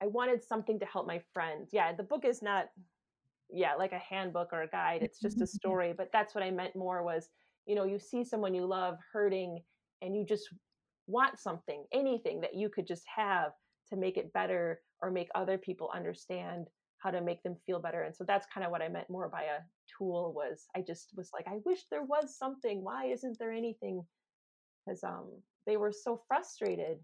I 0.02 0.06
wanted 0.06 0.42
something 0.42 0.78
to 0.78 0.86
help 0.86 1.06
my 1.06 1.20
friends. 1.32 1.70
Yeah, 1.72 1.92
the 1.94 2.02
book 2.02 2.24
is 2.24 2.42
not, 2.42 2.66
yeah, 3.50 3.74
like 3.74 3.92
a 3.92 3.98
handbook 3.98 4.48
or 4.52 4.62
a 4.62 4.68
guide. 4.68 5.02
It's 5.02 5.20
just 5.20 5.40
a 5.40 5.46
story. 5.58 5.94
But 5.96 6.10
that's 6.12 6.34
what 6.34 6.44
I 6.44 6.50
meant 6.50 6.76
more 6.76 7.02
was, 7.02 7.28
you 7.66 7.74
know, 7.74 7.84
you 7.84 7.98
see 7.98 8.24
someone 8.24 8.54
you 8.54 8.66
love 8.66 8.96
hurting, 9.12 9.60
and 10.02 10.16
you 10.16 10.24
just 10.24 10.48
want 11.06 11.38
something, 11.38 11.84
anything 11.92 12.40
that 12.40 12.54
you 12.54 12.70
could 12.70 12.86
just 12.86 13.04
have 13.14 13.52
to 13.90 13.96
make 13.96 14.16
it 14.16 14.32
better 14.32 14.80
or 15.02 15.10
make 15.10 15.28
other 15.34 15.58
people 15.58 15.90
understand 15.94 16.68
how 17.00 17.10
to 17.10 17.20
make 17.20 17.42
them 17.42 17.56
feel 17.66 17.80
better. 17.80 18.02
And 18.02 18.14
so 18.14 18.24
that's 18.24 18.46
kind 18.52 18.64
of 18.64 18.70
what 18.70 18.82
I 18.82 18.88
meant 18.88 19.10
more 19.10 19.28
by 19.28 19.42
a 19.42 19.60
tool 19.98 20.32
was 20.34 20.66
I 20.76 20.82
just 20.82 21.10
was 21.16 21.30
like, 21.32 21.46
I 21.48 21.58
wish 21.64 21.80
there 21.90 22.04
was 22.04 22.36
something. 22.36 22.84
Why 22.84 23.06
isn't 23.06 23.38
there 23.38 23.52
anything? 23.52 24.04
Because 24.86 25.02
um, 25.02 25.28
they 25.66 25.76
were 25.76 25.92
so 25.92 26.20
frustrated 26.28 26.98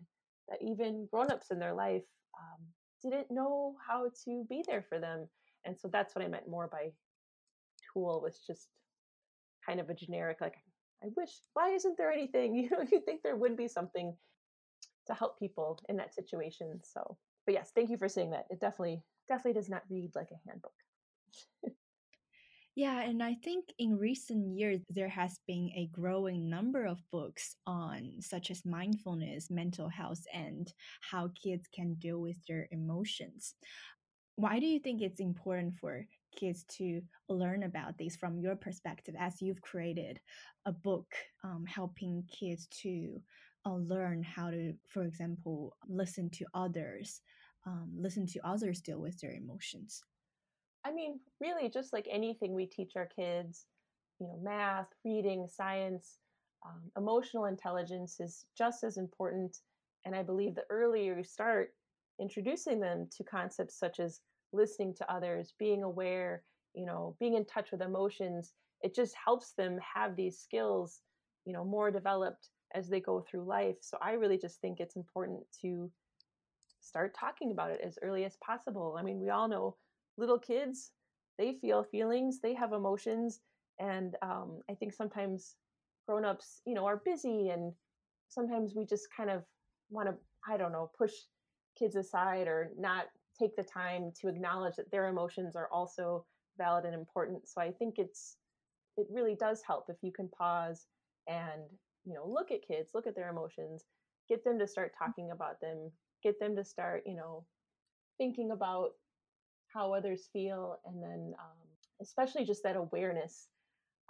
that 0.49 0.63
even 0.63 1.09
grown-ups 1.11 1.51
in 1.51 1.59
their 1.59 1.75
life 1.75 2.05
um, 2.39 2.63
didn't 3.03 3.31
know 3.31 3.75
how 3.87 4.11
to 4.25 4.45
be 4.49 4.63
there 4.67 4.85
for 4.87 4.99
them. 4.99 5.27
And 5.65 5.77
so 5.79 5.89
that's 5.89 6.15
what 6.15 6.25
I 6.25 6.29
meant 6.29 6.49
more 6.49 6.69
by 6.71 6.91
tool 7.93 8.21
was 8.23 8.41
just 8.47 8.69
kind 9.65 9.81
of 9.81 9.89
a 9.89 9.95
generic, 9.95 10.39
like, 10.41 10.57
I 11.03 11.09
wish, 11.17 11.41
why 11.55 11.71
isn't 11.71 11.97
there 11.97 12.13
anything? 12.13 12.55
You 12.55 12.71
know, 12.71 12.85
you 12.91 13.01
think 13.01 13.23
there 13.23 13.37
would 13.37 13.57
be 13.57 13.69
something 13.69 14.15
to 15.07 15.15
help 15.15 15.39
people 15.39 15.81
in 15.89 15.97
that 15.97 16.15
situation. 16.15 16.81
So, 16.85 17.17
but 17.47 17.55
yes, 17.55 17.73
thank 17.75 17.91
you 17.91 17.97
for 17.97 18.09
saying 18.09 18.31
that. 18.31 18.47
It 18.51 18.61
definitely 18.61 19.03
definitely 19.29 19.61
does 19.61 19.69
not 19.69 19.83
read 19.91 20.11
like 20.15 20.29
a 20.31 20.49
handbook. 20.49 20.73
yeah, 22.77 23.01
and 23.03 23.23
I 23.23 23.35
think 23.35 23.67
in 23.79 23.99
recent 23.99 24.57
years 24.57 24.81
there 24.91 25.09
has 25.09 25.39
been 25.47 25.71
a 25.75 25.89
growing 25.93 26.49
number 26.49 26.87
of 26.87 27.03
books 27.11 27.57
on 27.67 28.12
such 28.21 28.51
as 28.51 28.65
mindfulness, 28.65 29.51
mental 29.51 29.89
health, 29.89 30.23
and 30.33 30.73
how 31.01 31.31
kids 31.43 31.69
can 31.75 31.95
deal 31.95 32.21
with 32.21 32.37
their 32.47 32.69
emotions. 32.71 33.55
Why 34.37 34.59
do 34.59 34.67
you 34.67 34.79
think 34.79 35.01
it's 35.01 35.21
important 35.21 35.75
for 35.81 36.05
kids 36.37 36.65
to 36.77 37.01
learn 37.29 37.62
about 37.62 37.97
this 37.97 38.17
from 38.17 38.39
your 38.39 38.55
perspective 38.55 39.15
as 39.19 39.41
you've 39.41 39.62
created 39.62 40.21
a 40.67 40.73
book 40.73 41.07
um, 41.43 41.65
helping 41.67 42.23
kids 42.31 42.67
to 42.83 43.19
uh, 43.65 43.75
learn 43.75 44.23
how 44.23 44.51
to, 44.51 44.75
for 44.89 45.03
example, 45.03 45.75
listen 45.89 46.29
to 46.31 46.45
others 46.55 47.23
um, 47.67 47.91
listen 47.97 48.27
to 48.29 48.47
others 48.47 48.81
deal 48.81 49.01
with 49.01 49.21
their 49.21 49.33
emotions? 49.33 50.03
I 50.85 50.93
mean, 50.93 51.19
really, 51.41 51.69
just 51.69 51.93
like 51.93 52.07
anything 52.11 52.55
we 52.55 52.67
teach 52.67 52.93
our 52.97 53.07
kids, 53.07 53.67
you 54.21 54.27
know, 54.29 54.39
math, 54.41 54.87
reading, 55.05 55.49
science, 55.49 56.19
um, 56.65 56.81
emotional 56.97 57.47
intelligence 57.47 58.21
is 58.21 58.47
just 58.57 58.85
as 58.85 58.97
important. 58.97 59.59
And 60.05 60.15
I 60.15 60.23
believe 60.23 60.55
the 60.55 60.65
earlier 60.71 61.17
you 61.17 61.25
start 61.25 61.75
introducing 62.21 62.81
them 62.81 63.09
to 63.17 63.25
concepts 63.25 63.79
such 63.79 64.01
as 64.01 64.21
listening 64.53 64.95
to 64.95 65.13
others, 65.13 65.55
being 65.59 65.83
aware, 65.83 66.45
you 66.75 66.87
know, 66.87 67.17
being 67.19 67.35
in 67.35 67.45
touch 67.45 67.73
with 67.73 67.83
emotions, 67.83 68.53
it 68.83 68.95
just 68.95 69.15
helps 69.23 69.53
them 69.53 69.79
have 69.95 70.15
these 70.15 70.39
skills, 70.39 71.01
you 71.45 71.53
know, 71.53 71.65
more 71.65 71.91
developed 71.91 72.49
as 72.75 72.89
they 72.89 73.01
go 73.01 73.21
through 73.21 73.45
life. 73.45 73.77
So 73.81 73.99
I 74.01 74.13
really 74.13 74.39
just 74.39 74.61
think 74.61 74.79
it's 74.79 74.97
important 74.97 75.41
to 75.63 75.91
start 76.87 77.14
talking 77.18 77.51
about 77.51 77.70
it 77.70 77.81
as 77.85 77.99
early 78.03 78.25
as 78.25 78.37
possible. 78.44 78.96
I 78.99 79.03
mean, 79.03 79.20
we 79.20 79.31
all 79.31 79.49
know 79.49 79.77
little 80.16 80.38
kids, 80.38 80.92
they 81.38 81.59
feel 81.61 81.85
feelings, 81.85 82.40
they 82.40 82.55
have 82.55 82.72
emotions. 82.72 83.40
And 83.79 84.14
um, 84.22 84.61
I 84.70 84.75
think 84.75 84.92
sometimes 84.94 85.57
grown-ups, 86.07 86.62
you 86.64 86.75
know, 86.75 86.87
are 86.87 87.03
busy 87.05 87.49
and 87.49 87.72
sometimes 88.29 88.75
we 88.75 88.87
just 88.87 89.09
kind 89.14 89.31
of 89.31 89.42
want 89.90 90.09
to, 90.09 90.14
I 90.49 90.57
don't 90.57 90.72
know, 90.72 90.90
push 90.96 91.12
kids 91.79 91.96
aside 91.96 92.46
or 92.46 92.70
not 92.79 93.07
take 93.38 93.55
the 93.57 93.62
time 93.64 94.12
to 94.20 94.29
acknowledge 94.29 94.77
that 94.77 94.90
their 94.90 95.09
emotions 95.09 95.57
are 95.57 95.68
also 95.70 96.25
valid 96.57 96.85
and 96.85 96.94
important. 96.94 97.46
So 97.49 97.61
I 97.61 97.70
think 97.72 97.99
it's, 97.99 98.37
it 98.96 99.07
really 99.11 99.35
does 99.35 99.62
help 99.66 99.87
if 99.88 99.96
you 100.03 100.12
can 100.12 100.29
pause 100.29 100.87
and, 101.29 101.62
you 102.05 102.14
know, 102.14 102.27
look 102.27 102.51
at 102.51 102.66
kids, 102.66 102.92
look 102.94 103.07
at 103.07 103.14
their 103.14 103.29
emotions, 103.29 103.85
get 104.29 104.42
them 104.42 104.59
to 104.59 104.66
start 104.66 104.92
talking 104.99 105.31
about 105.33 105.61
them, 105.61 105.90
get 106.23 106.39
them 106.41 106.57
to 106.57 106.65
start, 106.65 107.03
you 107.07 107.17
know, 107.17 107.45
thinking 108.19 108.51
about 108.51 108.91
how 109.73 109.93
others 109.93 110.29
feel, 110.33 110.79
and 110.87 111.03
then 111.03 111.35
um, 111.39 111.57
especially 112.01 112.45
just 112.45 112.63
that 112.63 112.77
awareness. 112.77 113.49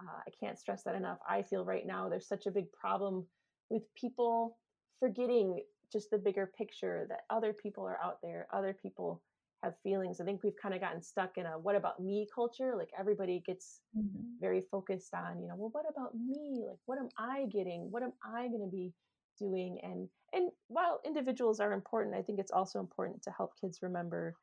Uh, 0.00 0.20
I 0.26 0.30
can't 0.38 0.58
stress 0.58 0.82
that 0.82 0.94
enough. 0.94 1.18
I 1.28 1.42
feel 1.42 1.64
right 1.64 1.86
now 1.86 2.08
there's 2.08 2.28
such 2.28 2.46
a 2.46 2.50
big 2.50 2.70
problem 2.72 3.26
with 3.70 3.82
people 3.94 4.58
forgetting 5.00 5.60
just 5.92 6.10
the 6.10 6.18
bigger 6.18 6.50
picture 6.58 7.06
that 7.08 7.20
other 7.30 7.52
people 7.52 7.84
are 7.84 7.98
out 8.02 8.18
there, 8.22 8.46
other 8.52 8.74
people 8.74 9.22
have 9.62 9.74
feelings. 9.82 10.20
I 10.20 10.24
think 10.24 10.42
we've 10.42 10.56
kind 10.60 10.74
of 10.74 10.80
gotten 10.80 11.02
stuck 11.02 11.38
in 11.38 11.46
a 11.46 11.58
what 11.58 11.76
about 11.76 12.00
me 12.00 12.28
culture. 12.34 12.74
Like 12.76 12.90
everybody 12.98 13.42
gets 13.46 13.80
mm-hmm. 13.96 14.22
very 14.40 14.62
focused 14.70 15.14
on, 15.14 15.40
you 15.40 15.48
know, 15.48 15.54
well, 15.56 15.70
what 15.72 15.86
about 15.88 16.14
me? 16.14 16.64
Like, 16.68 16.78
what 16.86 16.98
am 16.98 17.08
I 17.18 17.46
getting? 17.46 17.90
What 17.90 18.02
am 18.02 18.12
I 18.22 18.48
going 18.48 18.62
to 18.62 18.70
be 18.70 18.92
doing 19.38 19.78
and 19.82 20.08
and 20.32 20.50
while 20.68 21.00
individuals 21.04 21.60
are 21.60 21.72
important 21.72 22.14
i 22.16 22.22
think 22.22 22.38
it's 22.38 22.50
also 22.50 22.80
important 22.80 23.22
to 23.22 23.30
help 23.30 23.52
kids 23.60 23.80
remember 23.82 24.34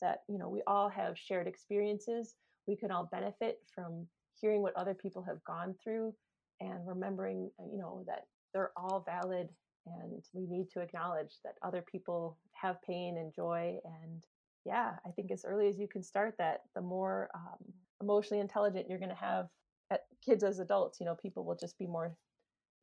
that 0.00 0.22
you 0.28 0.38
know 0.38 0.48
we 0.48 0.62
all 0.66 0.88
have 0.88 1.18
shared 1.18 1.46
experiences. 1.46 2.34
We 2.66 2.76
can 2.76 2.90
all 2.90 3.08
benefit 3.10 3.60
from 3.74 4.06
hearing 4.40 4.62
what 4.62 4.76
other 4.76 4.94
people 4.94 5.22
have 5.22 5.42
gone 5.44 5.74
through 5.82 6.14
and 6.60 6.86
remembering 6.86 7.50
uh, 7.60 7.64
you 7.70 7.78
know 7.78 8.04
that 8.06 8.26
they're 8.52 8.72
all 8.76 9.04
valid 9.06 9.48
and 9.86 10.22
we 10.32 10.46
need 10.46 10.68
to 10.70 10.80
acknowledge 10.80 11.36
that 11.44 11.54
other 11.62 11.82
people 11.82 12.38
have 12.52 12.82
pain 12.82 13.18
and 13.18 13.32
joy 13.34 13.76
and 13.84 14.24
yeah 14.64 14.92
i 15.06 15.10
think 15.10 15.30
as 15.30 15.44
early 15.46 15.68
as 15.68 15.78
you 15.78 15.86
can 15.86 16.02
start 16.02 16.34
that 16.38 16.62
the 16.74 16.80
more 16.80 17.28
um, 17.34 17.72
emotionally 18.02 18.40
intelligent 18.40 18.86
you're 18.88 18.98
going 18.98 19.08
to 19.08 19.14
have 19.14 19.46
at 19.90 20.04
kids 20.24 20.42
as 20.42 20.58
adults 20.58 20.98
you 20.98 21.06
know 21.06 21.14
people 21.14 21.44
will 21.44 21.56
just 21.56 21.78
be 21.78 21.86
more 21.86 22.14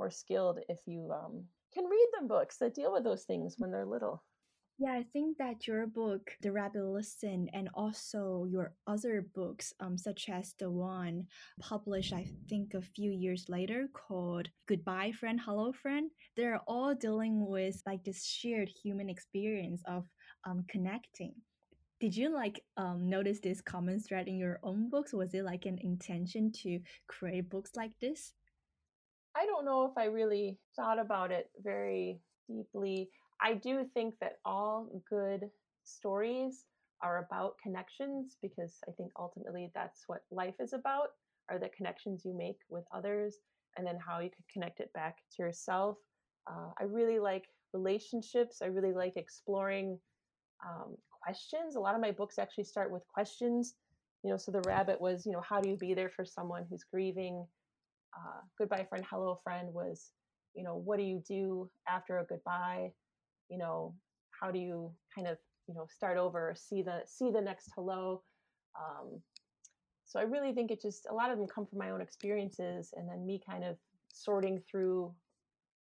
more 0.03 0.11
skilled 0.11 0.59
if 0.67 0.79
you 0.85 1.09
um, 1.13 1.45
can 1.73 1.85
read 1.85 2.07
them 2.13 2.27
books 2.27 2.57
that 2.57 2.75
deal 2.75 2.91
with 2.91 3.05
those 3.05 3.23
things 3.23 3.55
when 3.57 3.71
they're 3.71 3.85
little 3.85 4.21
yeah, 4.79 4.93
I 4.93 5.03
think 5.13 5.37
that 5.37 5.67
your 5.67 5.85
book, 5.85 6.31
The 6.41 6.51
Rabbit 6.51 6.83
Listen, 6.83 7.47
and 7.53 7.69
also 7.75 8.47
your 8.49 8.73
other 8.87 9.23
books, 9.35 9.71
um, 9.79 9.99
such 9.99 10.29
as 10.29 10.55
the 10.57 10.69
one 10.69 11.27
published, 11.61 12.11
I 12.11 12.25
think, 12.49 12.73
a 12.73 12.81
few 12.81 13.11
years 13.11 13.45
later 13.47 13.87
called 13.93 14.49
Goodbye 14.67 15.11
Friend, 15.11 15.39
Hello 15.39 15.71
Friend, 15.73 16.09
they're 16.35 16.59
all 16.67 16.95
dealing 16.95 17.45
with 17.47 17.83
like 17.85 18.03
this 18.03 18.25
shared 18.25 18.67
human 18.67 19.11
experience 19.11 19.83
of 19.87 20.05
um, 20.43 20.65
connecting. 20.67 21.35
Did 22.01 22.17
you 22.17 22.33
like 22.33 22.59
um, 22.75 23.07
notice 23.07 23.39
this 23.39 23.61
common 23.61 23.99
thread 23.99 24.27
in 24.27 24.37
your 24.37 24.59
own 24.63 24.89
books? 24.89 25.13
Was 25.13 25.35
it 25.35 25.45
like 25.45 25.65
an 25.67 25.77
intention 25.81 26.51
to 26.63 26.79
create 27.07 27.47
books 27.47 27.71
like 27.75 27.91
this? 28.01 28.33
I 29.35 29.45
don't 29.45 29.65
know 29.65 29.85
if 29.85 29.97
I 29.97 30.05
really 30.05 30.57
thought 30.75 30.99
about 30.99 31.31
it 31.31 31.49
very 31.63 32.19
deeply. 32.47 33.09
I 33.41 33.55
do 33.55 33.85
think 33.93 34.15
that 34.21 34.37
all 34.45 34.89
good 35.09 35.49
stories 35.83 36.65
are 37.01 37.25
about 37.27 37.57
connections 37.61 38.37
because 38.41 38.77
I 38.87 38.91
think 38.91 39.11
ultimately 39.19 39.71
that's 39.73 40.03
what 40.07 40.21
life 40.31 40.55
is 40.59 40.73
about 40.73 41.09
are 41.49 41.59
the 41.59 41.69
connections 41.69 42.23
you 42.23 42.33
make 42.37 42.57
with 42.69 42.85
others 42.93 43.37
and 43.77 43.85
then 43.85 43.97
how 43.97 44.19
you 44.19 44.29
can 44.29 44.43
connect 44.51 44.79
it 44.79 44.93
back 44.93 45.17
to 45.35 45.43
yourself. 45.43 45.97
Uh, 46.49 46.69
I 46.79 46.83
really 46.83 47.19
like 47.19 47.45
relationships. 47.73 48.61
I 48.61 48.67
really 48.67 48.93
like 48.93 49.17
exploring 49.17 49.99
um, 50.65 50.95
questions. 51.23 51.75
A 51.75 51.79
lot 51.79 51.95
of 51.95 52.01
my 52.01 52.11
books 52.11 52.37
actually 52.37 52.65
start 52.65 52.91
with 52.91 53.03
questions. 53.07 53.75
You 54.23 54.29
know, 54.29 54.37
so 54.37 54.51
the 54.51 54.61
rabbit 54.61 55.01
was, 55.01 55.25
you 55.25 55.33
know, 55.33 55.41
how 55.41 55.59
do 55.59 55.69
you 55.69 55.75
be 55.75 55.93
there 55.93 56.09
for 56.09 56.23
someone 56.23 56.65
who's 56.69 56.83
grieving? 56.83 57.45
Uh, 58.15 58.41
goodbye 58.57 58.85
friend, 58.89 59.05
hello 59.09 59.39
friend 59.43 59.73
was, 59.73 60.11
you 60.53 60.63
know, 60.63 60.75
what 60.75 60.97
do 60.97 61.03
you 61.03 61.21
do 61.27 61.69
after 61.87 62.19
a 62.19 62.25
goodbye? 62.25 62.91
you 63.49 63.57
know 63.57 63.93
how 64.31 64.51
do 64.51 64.59
you 64.59 64.91
kind 65.13 65.27
of 65.27 65.37
you 65.67 65.75
know 65.75 65.85
start 65.89 66.17
over 66.17 66.53
see 66.57 66.81
the 66.81 67.01
see 67.05 67.31
the 67.31 67.41
next 67.41 67.69
hello? 67.75 68.23
Um, 68.79 69.21
so 70.05 70.19
i 70.19 70.23
really 70.23 70.53
think 70.53 70.71
it 70.71 70.81
just 70.81 71.07
a 71.09 71.13
lot 71.13 71.31
of 71.31 71.37
them 71.37 71.47
come 71.47 71.65
from 71.65 71.79
my 71.79 71.91
own 71.91 72.01
experiences 72.01 72.93
and 72.95 73.07
then 73.07 73.25
me 73.25 73.41
kind 73.47 73.63
of 73.63 73.77
sorting 74.11 74.61
through 74.69 75.13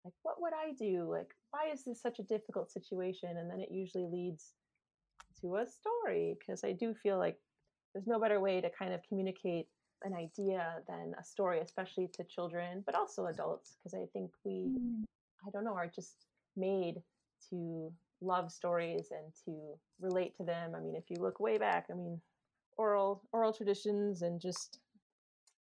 like 0.03 0.13
what 0.23 0.41
would 0.41 0.53
i 0.53 0.71
do? 0.77 1.09
Like 1.09 1.29
why 1.51 1.71
is 1.71 1.83
this 1.83 2.01
such 2.01 2.19
a 2.19 2.23
difficult 2.23 2.71
situation? 2.71 3.37
And 3.37 3.49
then 3.49 3.59
it 3.59 3.69
usually 3.71 4.05
leads 4.05 4.53
to 5.41 5.57
a 5.57 5.65
story 5.67 6.35
because 6.39 6.63
i 6.63 6.71
do 6.71 6.93
feel 6.93 7.17
like 7.17 7.37
there's 7.93 8.07
no 8.07 8.19
better 8.19 8.39
way 8.39 8.61
to 8.61 8.69
kind 8.77 8.93
of 8.93 9.01
communicate 9.07 9.67
an 10.03 10.13
idea 10.13 10.75
than 10.87 11.13
a 11.19 11.23
story 11.23 11.59
especially 11.59 12.07
to 12.07 12.23
children 12.23 12.83
but 12.85 12.95
also 12.95 13.25
adults 13.25 13.77
because 13.77 13.93
i 13.93 14.05
think 14.13 14.31
we 14.45 14.69
mm. 14.79 15.03
i 15.45 15.49
don't 15.51 15.65
know 15.65 15.73
are 15.73 15.91
just 15.93 16.25
made 16.55 17.01
to 17.49 17.91
love 18.21 18.51
stories 18.51 19.11
and 19.11 19.33
to 19.45 19.77
relate 19.99 20.35
to 20.37 20.43
them. 20.43 20.73
I 20.75 20.79
mean, 20.79 20.95
if 20.95 21.05
you 21.09 21.17
look 21.21 21.39
way 21.39 21.57
back, 21.57 21.87
I 21.89 21.93
mean, 21.93 22.19
oral 22.77 23.23
oral 23.31 23.53
traditions 23.53 24.21
and 24.21 24.39
just 24.39 24.79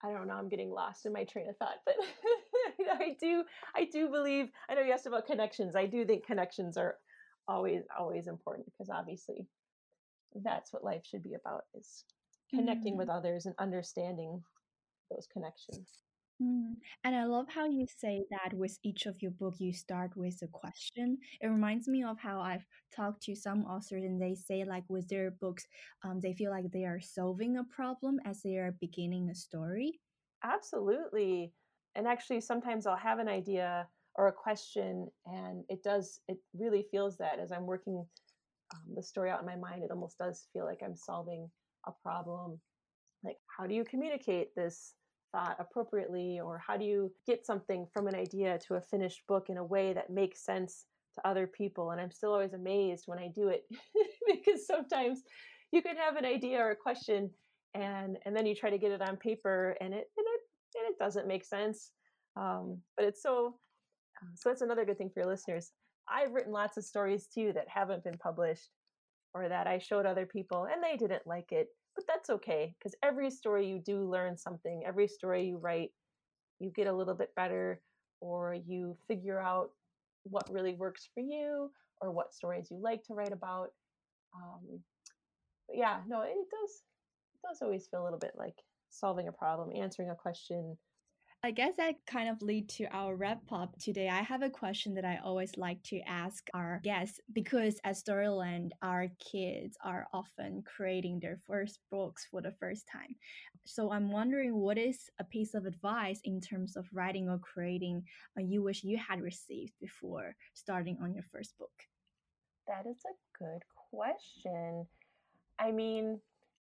I 0.04 0.12
don't 0.12 0.28
know, 0.28 0.36
I'm 0.36 0.50
getting 0.50 0.70
lost 0.70 1.06
in 1.06 1.14
my 1.14 1.24
train 1.24 1.50
of 1.50 1.58
thought, 1.58 1.78
but 1.86 1.96
I 2.92 3.16
do 3.20 3.44
I 3.76 3.86
do 3.86 4.10
believe 4.10 4.50
I 4.70 4.76
know 4.76 4.82
you 4.82 4.92
asked 4.92 5.06
about 5.06 5.26
connections. 5.28 5.76
I 5.76 5.86
do 5.86 6.06
think 6.06 6.26
connections 6.26 6.78
are 6.78 6.98
always 7.48 7.84
always 7.98 8.28
important 8.28 8.66
because 8.66 8.90
obviously 8.90 9.48
that's 10.44 10.74
what 10.74 10.84
life 10.84 11.06
should 11.06 11.24
be 11.24 11.36
about 11.36 11.64
is 11.78 12.04
connecting 12.54 12.96
mm. 12.96 12.98
with 12.98 13.10
others 13.10 13.46
and 13.46 13.56
understanding 13.60 14.42
those 15.12 15.28
connections. 15.32 15.90
Mm. 16.42 16.74
And 17.04 17.16
I 17.16 17.24
love 17.26 17.46
how 17.48 17.66
you 17.66 17.86
say 17.98 18.26
that 18.30 18.54
with 18.54 18.78
each 18.84 19.06
of 19.06 19.22
your 19.22 19.32
book, 19.32 19.56
you 19.60 19.72
start 19.72 20.12
with 20.18 20.42
a 20.44 20.48
question. 20.48 21.18
It 21.42 21.48
reminds 21.48 21.88
me 21.88 22.04
of 22.04 22.20
how 22.20 22.42
I've 22.42 22.66
talked 22.94 23.24
to 23.24 23.36
some 23.36 23.64
authors 23.66 24.04
and 24.04 24.22
they 24.22 24.36
say 24.36 24.66
like 24.66 24.84
with 24.90 25.08
their 25.08 25.32
books, 25.32 25.66
um, 26.04 26.20
they 26.20 26.34
feel 26.34 26.52
like 26.52 26.72
they 26.72 26.84
are 26.84 27.00
solving 27.00 27.58
a 27.58 27.64
problem 27.64 28.20
as 28.26 28.42
they 28.42 28.58
are 28.58 28.76
beginning 28.82 29.30
a 29.30 29.36
story. 29.36 30.00
Absolutely. 30.44 31.54
And 31.96 32.06
actually, 32.08 32.42
sometimes 32.42 32.86
I'll 32.86 32.98
have 32.98 33.20
an 33.20 33.30
idea 33.30 33.88
or 34.18 34.28
a 34.28 34.34
question, 34.34 35.08
and 35.26 35.64
it 35.70 35.84
does, 35.84 36.20
it 36.28 36.38
really 36.54 36.86
feels 36.92 37.18
that 37.18 37.40
as 37.40 37.52
I'm 37.52 37.66
working 37.66 38.06
um, 38.74 38.96
the 38.96 39.04
story 39.04 39.30
out 39.30 39.40
in 39.40 39.46
my 39.46 39.56
mind, 39.56 39.84
it 39.84 39.92
almost 39.92 40.18
does 40.18 40.48
feel 40.52 40.66
like 40.66 40.82
I'm 40.84 40.96
solving 40.96 41.50
a 41.88 41.92
problem. 42.04 42.60
Like, 43.24 43.38
how 43.58 43.68
do 43.68 43.74
you 43.74 43.84
communicate 43.84 44.56
this? 44.56 44.94
thought 45.36 45.58
appropriately 45.60 46.40
or 46.40 46.62
how 46.66 46.78
do 46.78 46.86
you 46.86 47.12
get 47.28 47.46
something 47.46 47.86
from 47.94 48.08
an 48.08 48.16
idea 48.16 48.58
to 48.58 48.76
a 48.76 48.82
finished 48.82 49.22
book 49.28 49.50
in 49.50 49.58
a 49.58 49.64
way 49.64 49.92
that 49.92 50.10
makes 50.10 50.46
sense 50.46 50.86
to 51.14 51.28
other 51.28 51.46
people 51.46 51.92
and 51.92 52.00
i'm 52.00 52.12
still 52.12 52.32
always 52.32 52.54
amazed 52.54 53.04
when 53.08 53.20
i 53.20 53.28
do 53.36 53.50
it 53.50 53.64
because 54.28 54.66
sometimes 54.66 55.24
you 55.72 55.82
can 55.82 55.98
have 55.98 56.16
an 56.16 56.26
idea 56.26 56.60
or 56.60 56.72
a 56.72 56.76
question 56.76 57.30
and 57.74 58.18
and 58.26 58.36
then 58.36 58.46
you 58.46 58.56
try 58.56 58.70
to 58.70 58.78
get 58.78 58.92
it 58.92 59.02
on 59.02 59.18
paper 59.18 59.76
and 59.82 59.94
it 59.94 60.08
and 60.18 60.26
it, 60.26 60.42
and 60.78 60.90
it 60.90 60.98
doesn't 61.00 61.28
make 61.28 61.44
sense 61.44 61.92
um, 62.38 62.78
but 62.96 63.06
it's 63.06 63.22
so 63.22 63.56
uh, 64.22 64.28
so 64.36 64.50
that's 64.50 64.62
another 64.62 64.86
good 64.86 64.98
thing 64.98 65.10
for 65.14 65.22
your 65.22 65.30
listeners 65.30 65.72
i've 66.10 66.34
written 66.34 66.54
lots 66.54 66.78
of 66.78 66.84
stories 66.84 67.28
too 67.28 67.52
that 67.54 67.66
haven't 67.68 68.04
been 68.04 68.18
published 68.18 68.70
or 69.36 69.48
that 69.48 69.68
i 69.68 69.78
showed 69.78 70.08
other 70.08 70.26
people 70.26 70.68
and 70.72 70.84
they 70.84 70.98
didn't 70.98 71.28
like 71.28 71.52
it 71.52 71.68
but 71.96 72.06
that's 72.08 72.30
okay 72.30 72.76
because 72.78 72.96
every 73.02 73.32
story 73.32 73.68
you 73.68 73.80
do 73.80 74.10
learn 74.10 74.38
something. 74.38 74.84
Every 74.86 75.08
story 75.08 75.48
you 75.48 75.58
write, 75.58 75.92
you 76.60 76.70
get 76.76 76.88
a 76.88 76.94
little 76.94 77.16
bit 77.16 77.34
better, 77.36 77.82
or 78.20 78.54
you 78.54 78.98
figure 79.08 79.40
out 79.40 79.70
what 80.24 80.52
really 80.52 80.74
works 80.74 81.08
for 81.14 81.22
you, 81.22 81.72
or 82.02 82.12
what 82.12 82.34
stories 82.34 82.68
you 82.70 82.78
like 82.78 83.04
to 83.06 83.14
write 83.14 83.32
about. 83.32 83.70
Um, 84.36 84.82
but 85.68 85.78
yeah, 85.78 86.02
no, 86.08 86.22
it 86.22 86.34
does. 86.34 86.84
It 87.34 87.48
does 87.48 87.62
always 87.62 87.88
feel 87.88 88.04
a 88.04 88.06
little 88.06 88.20
bit 88.20 88.34
like 88.38 88.58
solving 88.90 89.28
a 89.28 89.32
problem, 89.32 89.72
answering 89.76 90.10
a 90.10 90.16
question, 90.16 90.78
I 91.46 91.52
guess 91.52 91.76
that 91.78 92.04
kind 92.08 92.28
of 92.28 92.42
lead 92.42 92.68
to 92.70 92.86
our 92.86 93.16
wrap 93.16 93.44
up 93.52 93.78
today. 93.78 94.10
I 94.10 94.24
have 94.24 94.42
a 94.42 94.50
question 94.50 94.96
that 94.96 95.06
I 95.06 95.20
always 95.24 95.56
like 95.58 95.84
to 95.84 96.00
ask 96.08 96.48
our 96.56 96.82
guests 96.84 97.20
because 97.34 97.80
at 97.84 97.98
Storyland, 97.98 98.72
our 98.82 99.10
kids 99.20 99.78
are 99.84 100.08
often 100.12 100.64
creating 100.66 101.20
their 101.20 101.38
first 101.46 101.82
books 101.92 102.26
for 102.32 102.42
the 102.42 102.56
first 102.60 102.88
time. 102.92 103.16
So 103.64 103.92
I'm 103.92 104.12
wondering 104.12 104.56
what 104.56 104.80
is 104.80 105.08
a 105.20 105.24
piece 105.24 105.54
of 105.54 105.68
advice 105.68 106.20
in 106.24 106.42
terms 106.42 106.76
of 106.76 106.88
writing 106.92 107.30
or 107.30 107.38
creating 107.38 108.06
you 108.38 108.64
wish 108.64 108.84
you 108.84 108.98
had 108.98 109.22
received 109.22 109.74
before 109.80 110.36
starting 110.56 110.98
on 111.00 111.14
your 111.14 111.26
first 111.32 111.56
book? 111.60 111.70
That 112.68 112.90
is 112.90 112.98
a 113.06 113.14
good 113.38 113.62
question. 113.92 114.88
I 115.60 115.72
mean, 115.72 116.20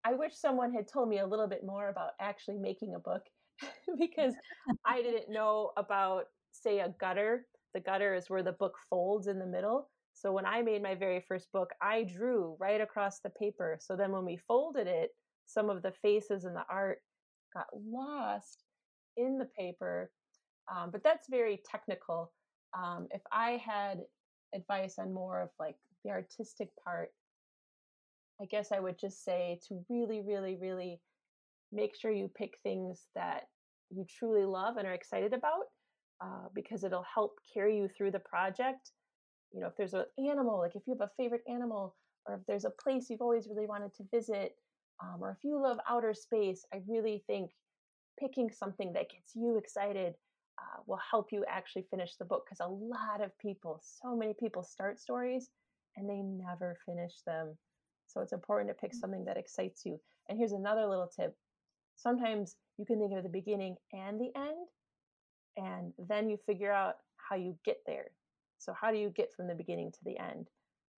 I 0.05 0.15
wish 0.15 0.35
someone 0.35 0.73
had 0.73 0.89
told 0.89 1.11
me 1.11 1.19
a 1.19 1.27
little 1.27 1.49
bit 1.49 1.67
more 1.67 1.91
about 1.91 2.13
actually 2.19 2.57
making 2.57 2.95
a 2.95 2.99
book 2.99 3.25
because 3.99 4.35
I 4.85 5.03
didn't 5.03 5.31
know 5.33 5.73
about, 5.77 6.25
say, 6.53 6.81
a 6.81 6.95
gutter. 7.01 7.47
The 7.75 7.81
gutter 7.81 8.15
is 8.15 8.29
where 8.29 8.43
the 8.43 8.53
book 8.53 8.75
folds 8.89 9.27
in 9.27 9.39
the 9.39 9.47
middle. 9.47 9.91
So 10.13 10.33
when 10.33 10.47
I 10.47 10.63
made 10.63 10.83
my 10.83 10.95
very 10.95 11.25
first 11.27 11.51
book, 11.53 11.71
I 11.81 12.05
drew 12.05 12.57
right 12.59 12.81
across 12.81 13.21
the 13.21 13.31
paper. 13.31 13.79
So 13.81 13.97
then 13.97 14.13
when 14.13 14.25
we 14.25 14.37
folded 14.49 14.87
it, 14.87 15.11
some 15.47 15.71
of 15.71 15.83
the 15.83 15.93
faces 16.03 16.45
and 16.45 16.55
the 16.55 16.65
art 16.71 16.99
got 17.55 17.67
lost 17.73 18.65
in 19.17 19.39
the 19.39 19.49
paper. 19.59 20.11
Um, 20.75 20.91
but 20.91 21.03
that's 21.05 21.29
very 21.31 21.63
technical. 21.71 22.33
Um, 22.77 23.09
if 23.13 23.23
I 23.33 23.63
had 23.65 24.01
advice 24.55 24.99
on 24.99 25.13
more 25.13 25.41
of 25.43 25.51
like 25.59 25.77
the 26.05 26.11
artistic 26.11 26.71
part, 26.85 27.11
I 28.41 28.47
guess 28.47 28.73
I 28.73 28.81
would 28.81 28.99
just 28.99 29.23
say 29.25 29.61
to 29.69 29.85
really, 29.89 30.21
really, 30.23 30.57
really 30.57 31.01
make 31.73 31.97
sure 31.97 32.11
you 32.11 32.31
pick 32.37 32.59
things 32.63 33.07
that 33.15 33.45
you 33.91 34.05
truly 34.19 34.45
love 34.45 34.77
and 34.77 34.87
are 34.87 34.95
excited 34.95 35.33
about 35.33 35.65
uh, 36.23 36.49
because 36.55 36.85
it'll 36.85 37.07
help 37.13 37.39
carry 37.53 37.77
you 37.77 37.89
through 37.97 38.11
the 38.11 38.21
project. 38.21 38.93
You 39.53 39.61
know, 39.61 39.67
if 39.67 39.77
there's 39.77 39.95
an 39.95 40.05
animal, 40.19 40.59
like 40.59 40.77
if 40.77 40.83
you 40.87 40.95
have 40.99 41.09
a 41.09 41.23
favorite 41.23 41.43
animal, 41.49 41.97
or 42.27 42.37
if 42.37 42.41
there's 42.47 42.65
a 42.65 42.73
place 42.83 43.07
you've 43.09 43.23
always 43.23 43.49
really 43.49 43.67
wanted 43.67 43.95
to 43.95 44.05
visit, 44.15 44.53
um, 45.03 45.19
or 45.21 45.31
if 45.31 45.39
you 45.43 45.61
love 45.61 45.79
outer 45.89 46.15
space, 46.15 46.65
I 46.73 46.81
really 46.87 47.25
think 47.27 47.51
picking 48.19 48.51
something 48.51 48.93
that 48.93 49.11
gets 49.11 49.35
you 49.35 49.57
excited 49.57 50.15
uh, 50.59 50.83
will 50.87 51.01
help 51.11 51.29
you 51.33 51.45
actually 51.49 51.87
finish 51.91 52.17
the 52.17 52.25
book 52.25 52.45
because 52.45 52.61
a 52.61 52.71
lot 52.71 53.25
of 53.25 53.37
people, 53.39 53.81
so 53.83 54.15
many 54.15 54.35
people 54.39 54.63
start 54.63 55.01
stories 55.01 55.49
and 55.97 56.09
they 56.09 56.21
never 56.21 56.77
finish 56.87 57.15
them. 57.27 57.57
So 58.07 58.21
it's 58.21 58.33
important 58.33 58.71
to 58.71 58.75
pick 58.75 58.93
mm. 58.93 59.01
something 59.01 59.25
that 59.25 59.39
excites 59.39 59.87
you. 59.87 59.99
And 60.29 60.39
here's 60.39 60.53
another 60.53 60.87
little 60.87 61.09
tip 61.09 61.35
sometimes 62.03 62.57
you 62.79 62.87
can 62.87 62.99
think 62.99 63.13
of 63.13 63.23
the 63.23 63.29
beginning 63.29 63.77
and 63.93 64.21
the 64.21 64.31
end, 64.37 64.69
and 65.57 65.93
then 66.09 66.29
you 66.29 66.39
figure 66.47 66.73
out 66.73 66.97
how 67.17 67.37
you 67.37 67.57
get 67.65 67.79
there. 67.87 68.07
So, 68.59 68.75
how 68.79 68.91
do 68.91 68.99
you 68.99 69.11
get 69.11 69.33
from 69.35 69.47
the 69.47 69.55
beginning 69.55 69.93
to 69.93 69.99
the 70.05 70.19
end? 70.19 70.49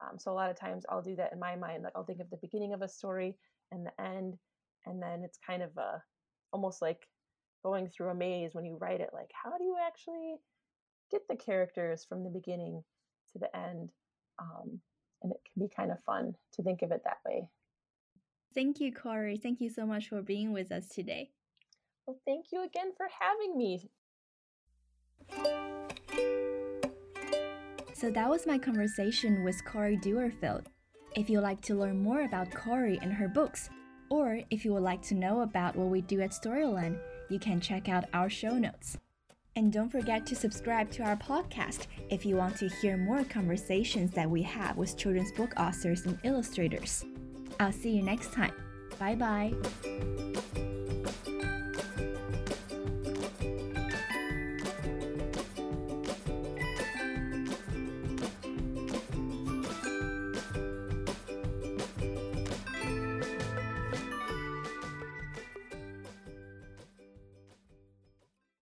Um, 0.00 0.18
so, 0.18 0.32
a 0.32 0.34
lot 0.34 0.50
of 0.50 0.58
times 0.58 0.84
I'll 0.88 1.02
do 1.02 1.16
that 1.16 1.32
in 1.32 1.38
my 1.38 1.56
mind. 1.56 1.82
Like, 1.82 1.92
I'll 1.96 2.04
think 2.04 2.20
of 2.20 2.30
the 2.30 2.38
beginning 2.38 2.72
of 2.72 2.82
a 2.82 2.88
story 2.88 3.36
and 3.70 3.86
the 3.86 4.00
end, 4.00 4.34
and 4.86 5.02
then 5.02 5.22
it's 5.24 5.38
kind 5.44 5.62
of 5.62 5.76
a 5.76 6.02
almost 6.52 6.82
like 6.82 7.06
going 7.62 7.88
through 7.88 8.10
a 8.10 8.14
maze 8.14 8.54
when 8.54 8.64
you 8.64 8.76
write 8.80 9.00
it. 9.00 9.10
Like, 9.12 9.30
how 9.32 9.56
do 9.56 9.64
you 9.64 9.76
actually 9.84 10.36
get 11.10 11.22
the 11.28 11.36
characters 11.36 12.04
from 12.04 12.24
the 12.24 12.30
beginning 12.30 12.82
to 13.32 13.38
the 13.38 13.56
end? 13.56 13.90
Um, 14.38 14.80
and 15.22 15.32
it 15.32 15.40
can 15.52 15.62
be 15.66 15.74
kind 15.74 15.92
of 15.92 16.02
fun 16.04 16.34
to 16.54 16.62
think 16.62 16.82
of 16.82 16.90
it 16.90 17.02
that 17.04 17.18
way. 17.24 17.48
Thank 18.54 18.80
you, 18.80 18.92
Cori. 18.92 19.36
Thank 19.36 19.60
you 19.60 19.70
so 19.70 19.86
much 19.86 20.08
for 20.08 20.22
being 20.22 20.52
with 20.52 20.72
us 20.72 20.88
today. 20.88 21.30
Well, 22.06 22.18
thank 22.26 22.46
you 22.52 22.64
again 22.64 22.92
for 22.96 23.06
having 23.20 23.56
me. 23.56 23.90
So 27.94 28.10
that 28.10 28.28
was 28.28 28.46
my 28.46 28.58
conversation 28.58 29.44
with 29.44 29.64
Cori 29.64 29.96
Doerrfeld. 29.96 30.66
If 31.14 31.30
you'd 31.30 31.42
like 31.42 31.60
to 31.62 31.74
learn 31.74 32.02
more 32.02 32.22
about 32.22 32.50
Corey 32.50 32.98
and 33.00 33.12
her 33.12 33.28
books, 33.28 33.70
or 34.10 34.40
if 34.50 34.64
you 34.64 34.72
would 34.72 34.82
like 34.82 35.02
to 35.02 35.14
know 35.14 35.42
about 35.42 35.76
what 35.76 35.88
we 35.88 36.00
do 36.00 36.20
at 36.20 36.30
Storyland, 36.30 36.98
you 37.30 37.38
can 37.38 37.60
check 37.60 37.88
out 37.88 38.06
our 38.12 38.28
show 38.28 38.58
notes. 38.58 38.98
And 39.54 39.72
don't 39.72 39.90
forget 39.90 40.26
to 40.26 40.34
subscribe 40.34 40.90
to 40.92 41.02
our 41.02 41.16
podcast 41.16 41.86
if 42.10 42.26
you 42.26 42.36
want 42.36 42.56
to 42.56 42.68
hear 42.68 42.96
more 42.96 43.24
conversations 43.24 44.10
that 44.12 44.28
we 44.28 44.42
have 44.42 44.76
with 44.76 44.96
children's 44.96 45.32
book 45.32 45.52
authors 45.58 46.06
and 46.06 46.18
illustrators. 46.24 47.04
I'll 47.62 47.72
see 47.72 47.90
you 47.90 48.02
next 48.02 48.32
time. 48.32 48.52
Bye 48.98 49.14
bye. 49.14 50.62